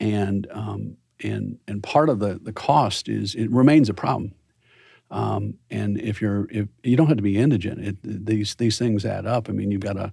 [0.00, 4.34] and um, and and part of the the cost is it remains a problem.
[5.10, 9.04] Um, and if you're if you don't have to be indigent, it, these these things
[9.04, 9.48] add up.
[9.48, 10.12] I mean, you've got a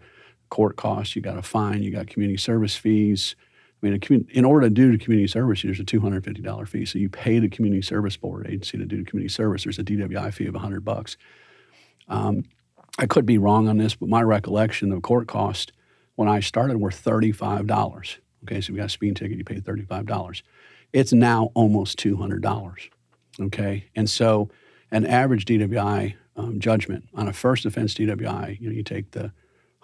[0.49, 3.35] court cost, you got a fine, you got community service fees.
[3.85, 6.85] Mean, in order to do the community service, there's a $250 fee.
[6.85, 9.63] So you pay the community service board agency to do the community service.
[9.63, 11.17] There's a DWI fee of 100 bucks.
[12.07, 12.43] Um,
[12.97, 15.71] I could be wrong on this, but my recollection of court cost
[16.15, 18.17] when I started were $35.
[18.43, 20.41] Okay, so you got a speeding ticket, you pay $35
[20.95, 22.89] it's now almost $200.
[23.41, 23.85] Okay.
[23.97, 24.49] And so
[24.91, 29.33] an average DWI um, judgment on a first offense DWI, you know, you take the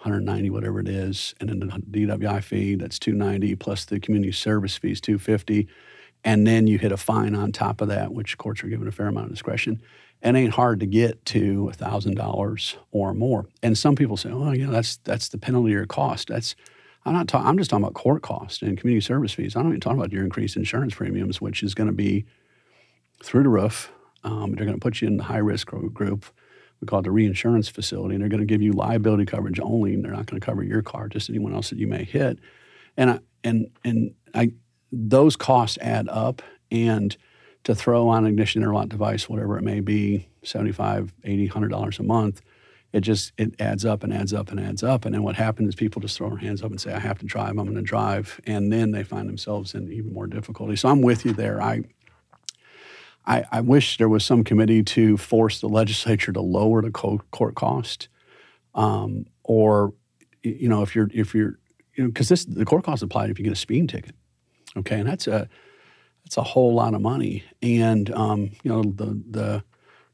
[0.02, 4.76] 190, whatever it is, and then the DWI fee, that's 290 plus the community service
[4.76, 5.68] fees, 250.
[6.24, 8.92] and then you hit a fine on top of that, which courts are given a
[8.92, 9.80] fair amount of discretion.
[10.22, 13.46] It ain't hard to get to thousand dollars or more.
[13.62, 16.54] And some people say, "Oh, you know, that's that's the penalty or cost." That's
[17.04, 17.48] I'm not talking.
[17.48, 19.56] I'm just talking about court costs and community service fees.
[19.56, 22.24] I'm not even talking about your increased insurance premiums, which is going to be
[23.24, 23.92] through the roof.
[24.24, 26.26] Um, they're going to put you in the high risk group.
[26.82, 29.94] We call it the reinsurance facility, and they're going to give you liability coverage only,
[29.94, 32.40] and they're not going to cover your car, just anyone else that you may hit.
[32.96, 34.52] And I, and and I,
[34.90, 36.42] those costs add up,
[36.72, 37.16] and
[37.64, 42.02] to throw on an ignition interlock device, whatever it may be, 75 80 $100 a
[42.02, 42.42] month,
[42.92, 45.04] it just it adds up and adds up and adds up.
[45.04, 47.18] And then what happens is people just throw their hands up and say, I have
[47.20, 48.40] to drive, I'm going to drive.
[48.44, 50.76] And then they find themselves in even more difficulty.
[50.76, 51.62] So I'm with you there.
[51.62, 51.82] I,
[53.26, 57.54] I, I wish there was some committee to force the legislature to lower the court
[57.54, 58.08] cost.
[58.74, 59.94] Um, or,
[60.42, 61.58] you know, if you're, if you're,
[61.94, 64.14] you know, because this the court cost applied if you get a speeding ticket.
[64.76, 64.98] Okay.
[65.00, 65.48] And that's a,
[66.24, 67.44] that's a whole lot of money.
[67.60, 69.64] And, um, you know, the, the,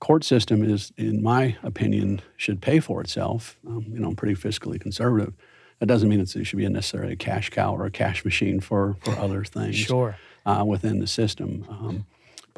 [0.01, 3.59] court system is, in my opinion, should pay for itself.
[3.67, 5.35] Um, you know, I'm pretty fiscally conservative.
[5.81, 8.61] That doesn't mean it should be a necessarily a cash cow or a cash machine
[8.61, 9.77] for, for other things.
[9.77, 10.17] Sure.
[10.47, 12.07] Uh, within the system, um,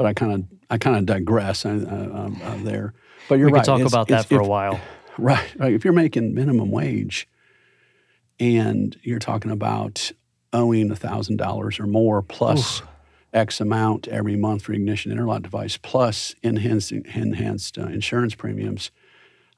[0.01, 2.95] but I kind of I kind of digress uh, uh, there.
[3.29, 3.59] But you're we right.
[3.69, 4.81] We could talk about that for if, a while.
[5.19, 5.75] Right, right.
[5.75, 7.29] If you're making minimum wage,
[8.39, 10.11] and you're talking about
[10.55, 12.89] owing thousand dollars or more plus Oof.
[13.35, 18.91] X amount every month for ignition interlock device plus enhanced, enhanced uh, insurance premiums.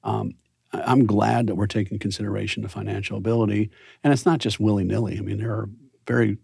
[0.02, 0.34] Um,
[0.72, 3.70] I'm glad that we're taking consideration the financial ability,
[4.02, 5.16] and it's not just willy nilly.
[5.16, 5.68] I mean, there are
[6.08, 6.38] very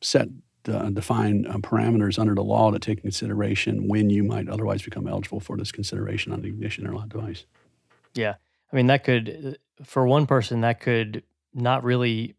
[0.00, 0.26] set,
[0.68, 4.82] uh, defined uh, parameters under the law to take into consideration when you might otherwise
[4.82, 7.44] become eligible for this consideration on the ignition interlock device.
[8.14, 8.34] Yeah,
[8.72, 11.22] I mean that could, for one person, that could
[11.52, 12.36] not really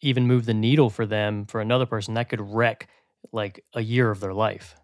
[0.00, 1.46] even move the needle for them.
[1.46, 2.88] For another person, that could wreck
[3.32, 4.76] like a year of their life.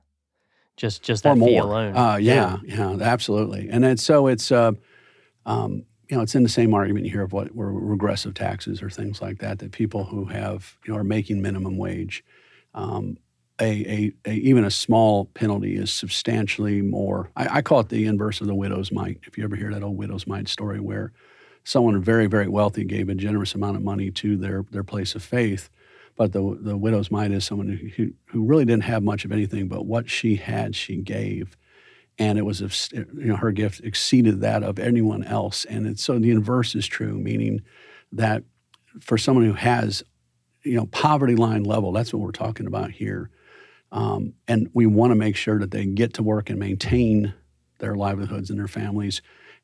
[0.76, 1.96] Just just that fee alone.
[1.96, 3.68] Uh, yeah, yeah, yeah, absolutely.
[3.70, 4.72] And it's so it's uh,
[5.44, 8.88] um, you know it's in the same argument here of what were regressive taxes or
[8.88, 12.24] things like that that people who have you know are making minimum wage.
[12.74, 13.18] Um,
[13.60, 17.30] a, a, a, even a small penalty is substantially more.
[17.36, 19.20] I, I, call it the inverse of the widow's mite.
[19.24, 21.12] If you ever hear that old widow's mite story, where
[21.64, 25.22] someone very very wealthy gave a generous amount of money to their their place of
[25.22, 25.68] faith,
[26.16, 29.68] but the, the widow's mite is someone who, who really didn't have much of anything,
[29.68, 31.56] but what she had, she gave.
[32.18, 35.64] And it was, you know, her gift exceeded that of anyone else.
[35.64, 37.62] And so the inverse is true, meaning
[38.12, 38.44] that
[39.00, 40.04] for someone who has,
[40.64, 43.30] you know, poverty line level, that's what we're talking about here.
[43.90, 47.34] Um, and we want to make sure that they get to work and maintain
[47.78, 49.20] their livelihoods and their families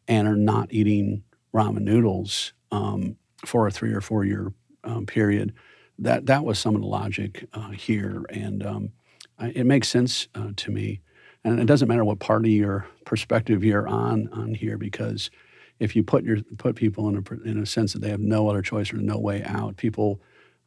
[0.06, 1.22] and are not eating
[1.54, 4.52] ramen noodles um, for a three or four year
[4.84, 5.54] um, period
[5.98, 8.92] that that was some of the logic uh, here, and um,
[9.40, 11.00] it makes sense uh, to me.
[11.44, 15.30] And it doesn't matter what party or perspective you're on on here, because
[15.78, 18.48] if you put your put people in a in a sense that they have no
[18.48, 20.20] other choice or no way out, people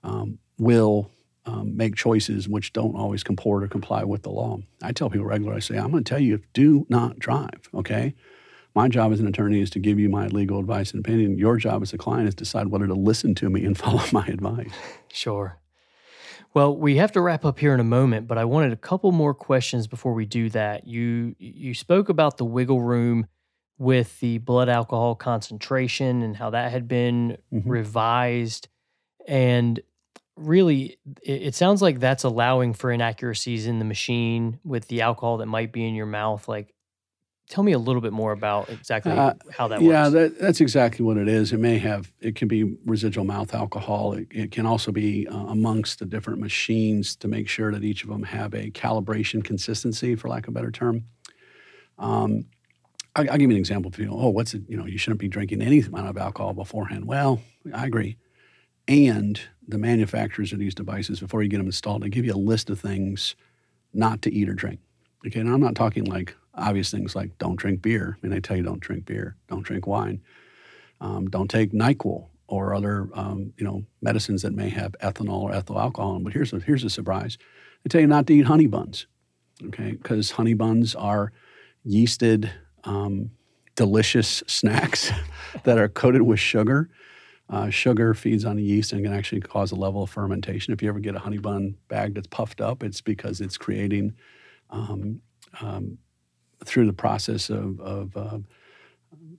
[0.04, 1.12] um, will
[1.46, 4.60] um, make choices which don't always comport or comply with the law.
[4.82, 7.70] I tell people regularly, I say, I'm going to tell you, do not drive.
[7.74, 8.14] Okay,
[8.76, 11.38] my job as an attorney is to give you my legal advice and opinion.
[11.38, 14.04] Your job as a client is to decide whether to listen to me and follow
[14.12, 14.72] my advice.
[15.12, 15.58] Sure.
[16.54, 19.12] Well, we have to wrap up here in a moment, but I wanted a couple
[19.14, 20.86] more questions before we do that.
[20.86, 23.28] You you spoke about the wiggle room
[23.78, 27.68] with the blood alcohol concentration and how that had been mm-hmm.
[27.68, 28.68] revised
[29.28, 29.80] and
[30.36, 35.38] really it, it, sounds like that's allowing for inaccuracies in the machine with the alcohol
[35.38, 36.74] that might be in your mouth like
[37.52, 40.14] Tell me a little bit more about exactly uh, how that yeah, works.
[40.14, 41.52] Yeah, that, that's exactly what it is.
[41.52, 44.14] It may have, it can be residual mouth alcohol.
[44.14, 48.04] It, it can also be uh, amongst the different machines to make sure that each
[48.04, 51.04] of them have a calibration consistency, for lack of a better term.
[52.00, 52.46] Um,
[53.18, 53.92] I, will give you an example.
[53.92, 54.62] People, oh, what's it?
[54.70, 57.04] You know, you shouldn't be drinking any amount of alcohol beforehand.
[57.04, 57.42] Well,
[57.74, 58.16] I agree.
[58.88, 59.42] And
[59.72, 62.70] the manufacturers of these devices, before you get them installed, they give you a list
[62.70, 63.36] of things
[63.94, 64.80] not to eat or drink.
[65.26, 68.18] Okay, and I'm not talking like obvious things like don't drink beer.
[68.18, 70.22] I mean, they tell you don't drink beer, don't drink wine,
[71.00, 75.54] um, don't take Nyquil or other um, you know medicines that may have ethanol or
[75.54, 76.20] ethyl alcohol.
[76.20, 77.38] But here's a, here's a surprise:
[77.84, 79.08] they tell you not to eat honey buns,
[79.68, 79.92] okay?
[79.92, 81.32] Because honey buns are
[81.86, 82.52] yeasted,
[82.84, 83.32] um,
[83.76, 85.12] delicious snacks
[85.64, 86.90] that are coated with sugar.
[87.52, 90.74] Uh, sugar feeds on the yeast and can actually cause a level of fermentation.
[90.74, 94.14] If you ever get a honey bun bag that's puffed up, it's because it's creating
[94.70, 95.20] um,
[95.60, 95.98] um,
[96.64, 98.40] through the process of, of uh,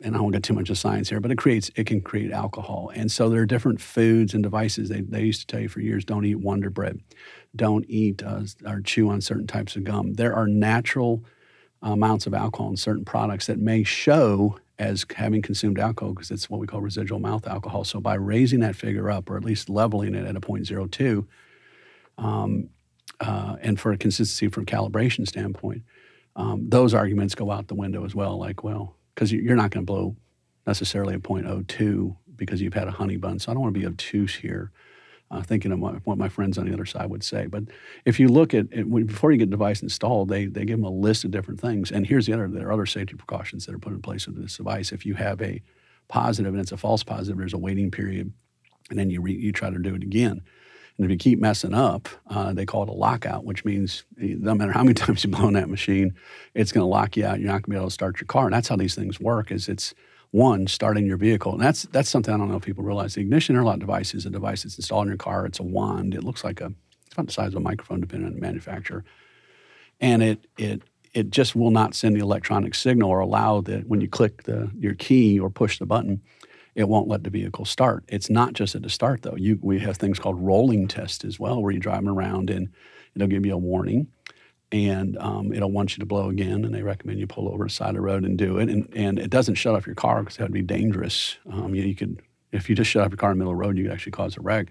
[0.03, 2.33] and I won't get too much of science here, but it creates it can create
[2.33, 2.91] alcohol.
[2.95, 4.89] And so there are different foods and devices.
[4.89, 7.01] They, they used to tell you for years, don't eat Wonder Bread,
[7.57, 10.15] don't eat uh, or chew on certain types of gum.
[10.15, 11.25] There are natural
[11.81, 16.51] amounts of alcohol in certain products that may show as having consumed alcohol because it's
[16.51, 17.85] what we call residual mouth alcohol.
[17.85, 21.27] So by raising that figure up, or at least leveling it at a 0.02,
[22.19, 22.69] um,
[23.21, 25.83] uh, and for consistency from calibration standpoint,
[26.35, 28.39] um, those arguments go out the window as well.
[28.39, 30.17] Like, well, because you're not going to blow
[30.67, 33.39] necessarily a 0.02 because you've had a honey bun.
[33.39, 34.73] So I don't want to be obtuse here,
[35.33, 37.47] uh, thinking of what, my friends on the other side would say.
[37.47, 37.65] But
[38.05, 40.85] if you look at it, before you get the device installed, they, they give them
[40.85, 41.91] a list of different things.
[41.91, 44.41] And here's the other, there are other safety precautions that are put in place with
[44.41, 44.93] this device.
[44.93, 45.63] If you have a
[46.09, 48.33] positive and it's a false positive, there's a waiting period,
[48.91, 50.43] and then you, re, you try to do it again.
[50.99, 54.55] And if you keep messing up, uh, they call it a lockout, which means no
[54.55, 56.15] matter how many times you blow on that machine,
[56.55, 57.41] it's going to lock you out.
[57.41, 58.45] You're not going to be able to start your car.
[58.45, 59.51] And that's how these things work.
[59.51, 59.95] Is it's
[60.33, 63.15] one starting your vehicle, and that's that's something I don't know if people realize.
[63.15, 65.47] The ignition interlock device is a device that's installed in your car.
[65.47, 66.15] It's a wand.
[66.15, 66.73] It looks like a
[67.07, 69.05] it's about the size of a microphone, depending on the manufacturer,
[70.01, 70.83] and it it
[71.15, 74.71] it just will not send the electronic signal or allow that when you click the
[74.79, 76.21] your key or push the button
[76.75, 78.05] it won't let the vehicle start.
[78.09, 79.37] It's not just at the start though.
[79.37, 82.71] You, we have things called rolling tests as well, where you drive around and
[83.15, 84.09] it'll give you a warning,
[84.73, 87.71] and um, it'll want you to blow again, and they recommend you pull over the
[87.71, 88.69] side of the road and do it.
[88.69, 91.37] And, and it doesn't shut off your car because that would be dangerous.
[91.51, 93.59] Um, you, you, could, if you just shut off your car in the middle of
[93.59, 94.69] the road, you could actually cause a wreck.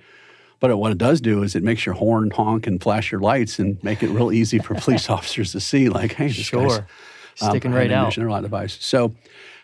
[0.60, 3.60] But what it does do is it makes your horn honk and flash your lights
[3.60, 6.68] and make it real easy for police officers to see, like, hey, this sure.
[6.68, 6.80] guy's
[7.41, 8.14] um, sticking right out.
[8.14, 8.78] Device.
[8.82, 9.14] So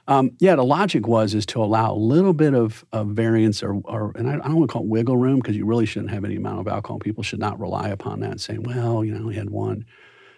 [0.08, 3.82] um, yeah, the logic was is to allow a little bit of, of variance or,
[3.84, 6.12] or and I, I don't want to call it wiggle room because you really shouldn't
[6.12, 7.00] have any amount of alcohol.
[7.00, 9.86] People should not rely upon that saying, well, you know, we had one.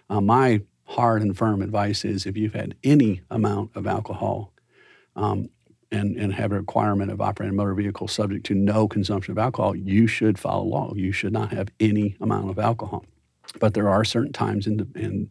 [0.09, 4.51] Uh, my hard and firm advice is if you've had any amount of alcohol
[5.15, 5.49] um,
[5.91, 9.37] and, and have a requirement of operating a motor vehicle subject to no consumption of
[9.37, 10.93] alcohol, you should follow law.
[10.95, 13.05] You should not have any amount of alcohol.
[13.59, 15.29] But there are certain times in, the, in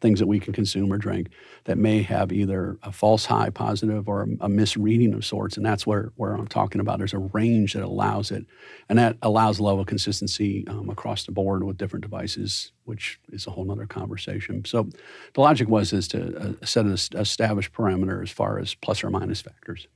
[0.00, 1.28] things that we can consume or drink
[1.64, 5.56] that may have either a false high positive or a, misreading of sorts.
[5.56, 6.98] And that's where, where I'm talking about.
[6.98, 8.46] There's a range that allows it.
[8.88, 13.18] And that allows a level of consistency um, across the board with different devices, which
[13.32, 14.64] is a whole other conversation.
[14.64, 14.88] So
[15.34, 19.10] the logic was is to uh, set an established parameter as far as plus or
[19.10, 19.88] minus factors.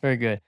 [0.00, 0.40] Very good.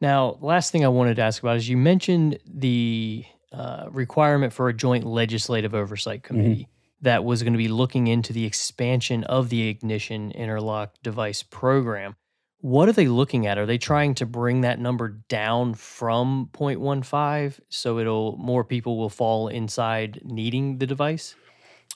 [0.00, 4.68] Now, last thing I wanted to ask about is you mentioned the uh, requirement for
[4.68, 6.26] a joint legislative oversight mm-hmm.
[6.26, 6.62] committee.
[6.62, 6.72] Mm-hmm
[7.02, 12.16] that was going to be looking into the expansion of the ignition interlock device program.
[12.62, 13.56] What are they looking at?
[13.56, 19.08] Are they trying to bring that number down from 0.15 so it'll more people will
[19.08, 21.34] fall inside needing the device?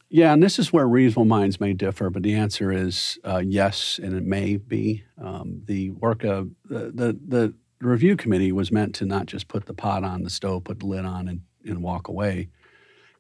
[0.09, 3.99] Yeah, and this is where reasonable minds may differ, but the answer is uh, yes,
[4.03, 5.03] and it may be.
[5.21, 9.67] Um, the work of the, the, the review committee was meant to not just put
[9.67, 12.49] the pot on the stove, put the lid on, and, and walk away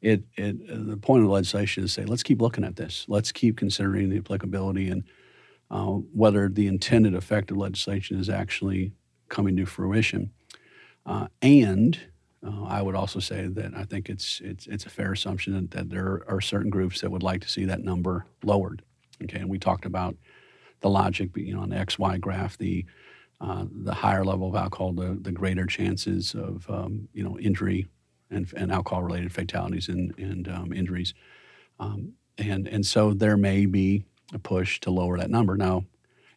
[0.04, 3.06] it, it the point of the legislation is to say let's keep looking at this.
[3.08, 5.04] Let's keep considering the applicability and
[5.70, 8.92] uh, whether the intended effect of legislation is actually
[9.30, 10.30] coming to fruition.
[11.06, 11.98] Uh, and
[12.46, 15.70] uh, I would also say that I think it's it's it's a fair assumption that,
[15.70, 18.82] that, there are certain groups that would like to see that number lowered.
[19.22, 20.16] Okay, and we talked about
[20.80, 22.84] the logic, you know, on the XY graph, the
[23.40, 27.86] uh, the higher level of alcohol, the, the greater chances of um, you know injury
[28.30, 31.14] and, and alcohol-related fatalities and, and um, injuries.
[31.78, 35.56] Um, and, and so there may be a push to lower that number.
[35.56, 35.84] Now,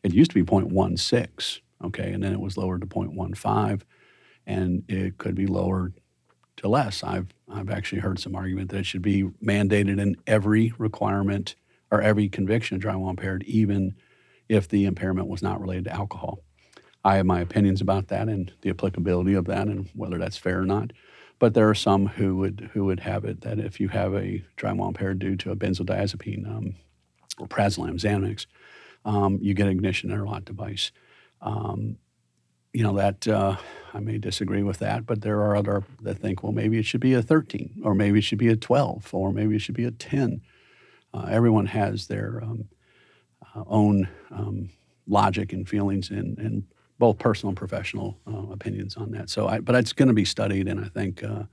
[0.03, 3.81] it used to be 0.16, okay, and then it was lowered to 0.15,
[4.45, 5.93] and it could be lowered
[6.57, 7.03] to less.
[7.03, 11.55] I've, I've actually heard some argument that it should be mandated in every requirement
[11.91, 13.95] or every conviction of driving while impaired, even
[14.49, 16.39] if the impairment was not related to alcohol.
[17.03, 20.59] I have my opinions about that and the applicability of that and whether that's fair
[20.59, 20.91] or not.
[21.39, 24.43] But there are some who would who would have it that if you have a
[24.61, 26.75] while impaired due to a benzodiazepine um,
[27.39, 28.47] alprazolam, Xanax,
[29.05, 30.91] um, you get ignition interlock device.
[31.41, 31.97] Um,
[32.73, 33.57] you know that uh,
[33.93, 37.01] I may disagree with that, but there are other that think, well, maybe it should
[37.01, 39.85] be a 13, or maybe it should be a 12, or maybe it should be
[39.85, 40.41] a 10.
[41.13, 42.65] Uh, everyone has their um,
[43.55, 44.69] uh, own um,
[45.07, 46.63] logic and feelings and, and
[46.99, 49.29] both personal and professional uh, opinions on that.
[49.29, 51.43] So, I, but it's going to be studied, and I think uh,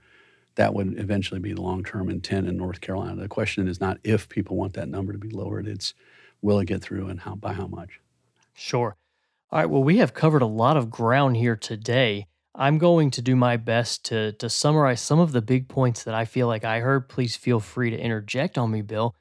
[0.54, 3.22] that would eventually be the long-term intent in North Carolina.
[3.22, 5.94] The question is not if people want that number to be lowered; it's
[6.42, 8.00] will it get through, and how by how much.
[8.54, 8.96] Sure.
[9.50, 9.70] All right.
[9.70, 12.26] Well, we have covered a lot of ground here today.
[12.54, 16.14] I'm going to do my best to to summarize some of the big points that
[16.14, 17.08] I feel like I heard.
[17.08, 19.14] Please feel free to interject on me, Bill.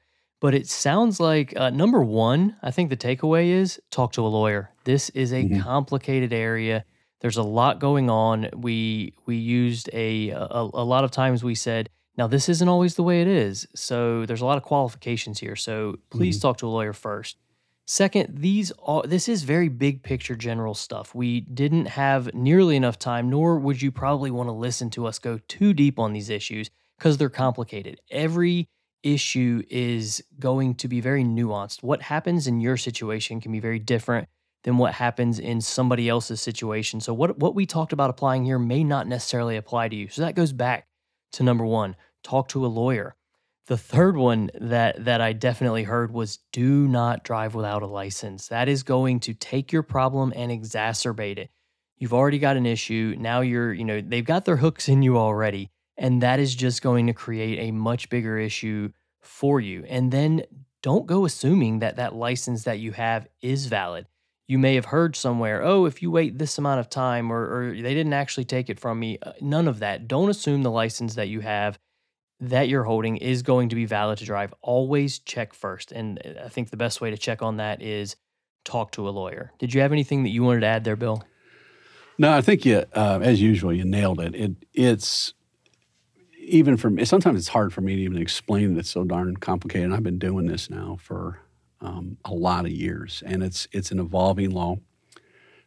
[0.44, 4.28] But it sounds like uh, number one, I think the takeaway is talk to a
[4.28, 4.70] lawyer.
[4.84, 5.62] This is a mm-hmm.
[5.62, 6.84] complicated area.
[7.20, 8.50] There's a lot going on.
[8.54, 11.88] We we used a, a a lot of times we said
[12.18, 13.66] now this isn't always the way it is.
[13.74, 15.56] So there's a lot of qualifications here.
[15.56, 16.48] So please mm-hmm.
[16.48, 17.38] talk to a lawyer first.
[17.86, 21.14] Second, these are, this is very big picture general stuff.
[21.14, 25.18] We didn't have nearly enough time, nor would you probably want to listen to us
[25.18, 26.68] go too deep on these issues
[26.98, 27.98] because they're complicated.
[28.10, 28.68] Every
[29.04, 31.82] issue is going to be very nuanced.
[31.82, 34.28] What happens in your situation can be very different
[34.64, 37.00] than what happens in somebody else's situation.
[37.00, 40.08] So what what we talked about applying here may not necessarily apply to you.
[40.08, 40.88] So that goes back
[41.32, 43.14] to number 1, talk to a lawyer.
[43.66, 48.48] The third one that that I definitely heard was do not drive without a license.
[48.48, 51.50] That is going to take your problem and exacerbate it.
[51.96, 53.16] You've already got an issue.
[53.18, 56.82] Now you're, you know, they've got their hooks in you already, and that is just
[56.82, 58.90] going to create a much bigger issue
[59.22, 59.84] for you.
[59.88, 60.42] And then
[60.82, 64.06] don't go assuming that that license that you have is valid.
[64.46, 67.74] You may have heard somewhere, oh, if you wait this amount of time, or, or
[67.74, 69.18] they didn't actually take it from me.
[69.22, 70.06] Uh, none of that.
[70.06, 71.78] Don't assume the license that you have
[72.40, 74.52] that you're holding is going to be valid to drive.
[74.60, 75.92] Always check first.
[75.92, 78.16] And uh, I think the best way to check on that is
[78.64, 79.52] talk to a lawyer.
[79.58, 81.24] Did you have anything that you wanted to add there, Bill?
[82.18, 84.34] No, I think you, uh, as usual, you nailed it.
[84.34, 84.52] it.
[84.72, 85.32] It's
[86.46, 88.78] even for me, sometimes it's hard for me to even explain it.
[88.78, 89.92] It's so darn complicated.
[89.92, 91.40] I've been doing this now for
[91.80, 94.76] um, a lot of years, and it's it's an evolving law.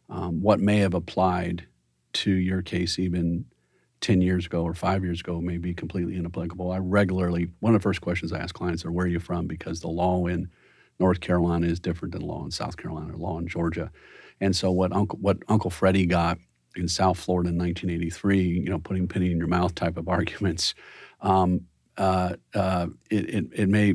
[0.08, 1.66] Um, what may have applied
[2.14, 3.44] to your case even
[4.00, 6.70] 10 years ago or five years ago may be completely inapplicable.
[6.70, 9.46] I regularly, one of the first questions I ask clients are, where are you from?
[9.46, 10.48] Because the law in
[10.98, 13.90] North Carolina is different than law in South Carolina or law in Georgia.
[14.40, 16.38] And so what Uncle, what Uncle Freddie got
[16.76, 20.74] in South Florida in 1983, you know, putting penny in your mouth type of arguments,
[21.20, 21.62] um,
[21.96, 23.94] uh, uh, it, it, it, may,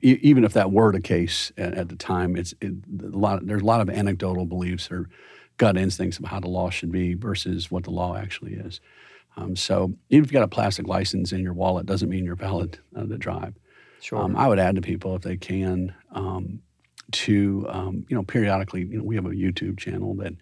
[0.00, 3.46] even if that were the case at, at the time, it's it, a lot.
[3.46, 5.10] There's a lot of anecdotal beliefs or
[5.58, 8.80] gut instincts of how the law should be versus what the law actually is.
[9.36, 12.36] Um, so even if you've got a plastic license in your wallet, doesn't mean you're
[12.36, 13.54] valid uh, to drive.
[14.00, 14.18] Sure.
[14.18, 16.60] Um, I would add to people if they can um,
[17.12, 18.84] to um, you know periodically.
[18.84, 20.32] You know, we have a YouTube channel that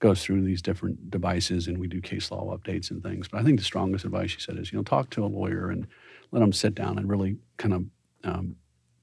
[0.00, 3.28] goes through these different devices, and we do case law updates and things.
[3.28, 5.70] But I think the strongest advice you said is you know talk to a lawyer
[5.70, 5.86] and
[6.30, 7.84] let them sit down and really kind of
[8.24, 8.56] um,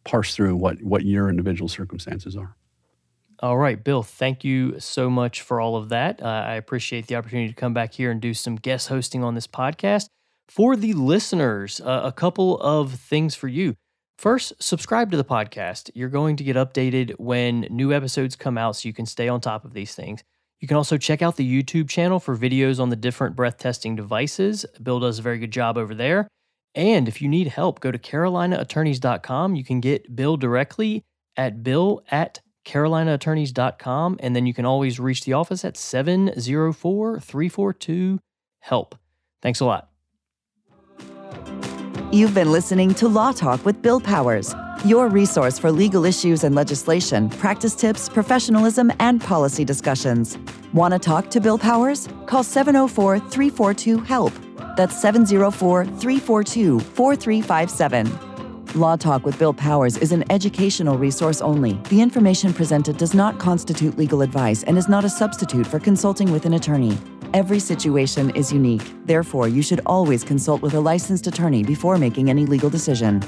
[0.04, 2.56] parse through what what your individual circumstances are.
[3.40, 6.22] All right, Bill, thank you so much for all of that.
[6.22, 9.34] Uh, I appreciate the opportunity to come back here and do some guest hosting on
[9.34, 10.06] this podcast.
[10.48, 13.76] For the listeners, uh, a couple of things for you.
[14.20, 15.90] First, subscribe to the podcast.
[15.96, 19.42] You're going to get updated when new episodes come out so you can stay on
[19.42, 20.24] top of these things.
[20.62, 23.96] You can also check out the YouTube channel for videos on the different breath testing
[23.96, 24.66] devices.
[24.82, 26.28] Bill does a very good job over there.
[26.76, 29.56] And if you need help, go to carolinaattorneys.com.
[29.56, 31.04] You can get Bill directly
[31.36, 34.18] at bill at carolinaattorneys.com.
[34.22, 38.20] And then you can always reach the office at 704 342
[38.60, 38.96] HELP.
[39.42, 39.91] Thanks a lot.
[42.14, 44.54] You've been listening to Law Talk with Bill Powers,
[44.84, 50.38] your resource for legal issues and legislation, practice tips, professionalism, and policy discussions.
[50.74, 52.10] Want to talk to Bill Powers?
[52.26, 54.34] Call 704 342 HELP.
[54.76, 58.20] That's 704 342 4357.
[58.76, 61.80] Law Talk with Bill Powers is an educational resource only.
[61.90, 66.30] The information presented does not constitute legal advice and is not a substitute for consulting
[66.30, 66.98] with an attorney.
[67.34, 68.84] Every situation is unique.
[69.06, 73.22] Therefore, you should always consult with a licensed attorney before making any legal decision.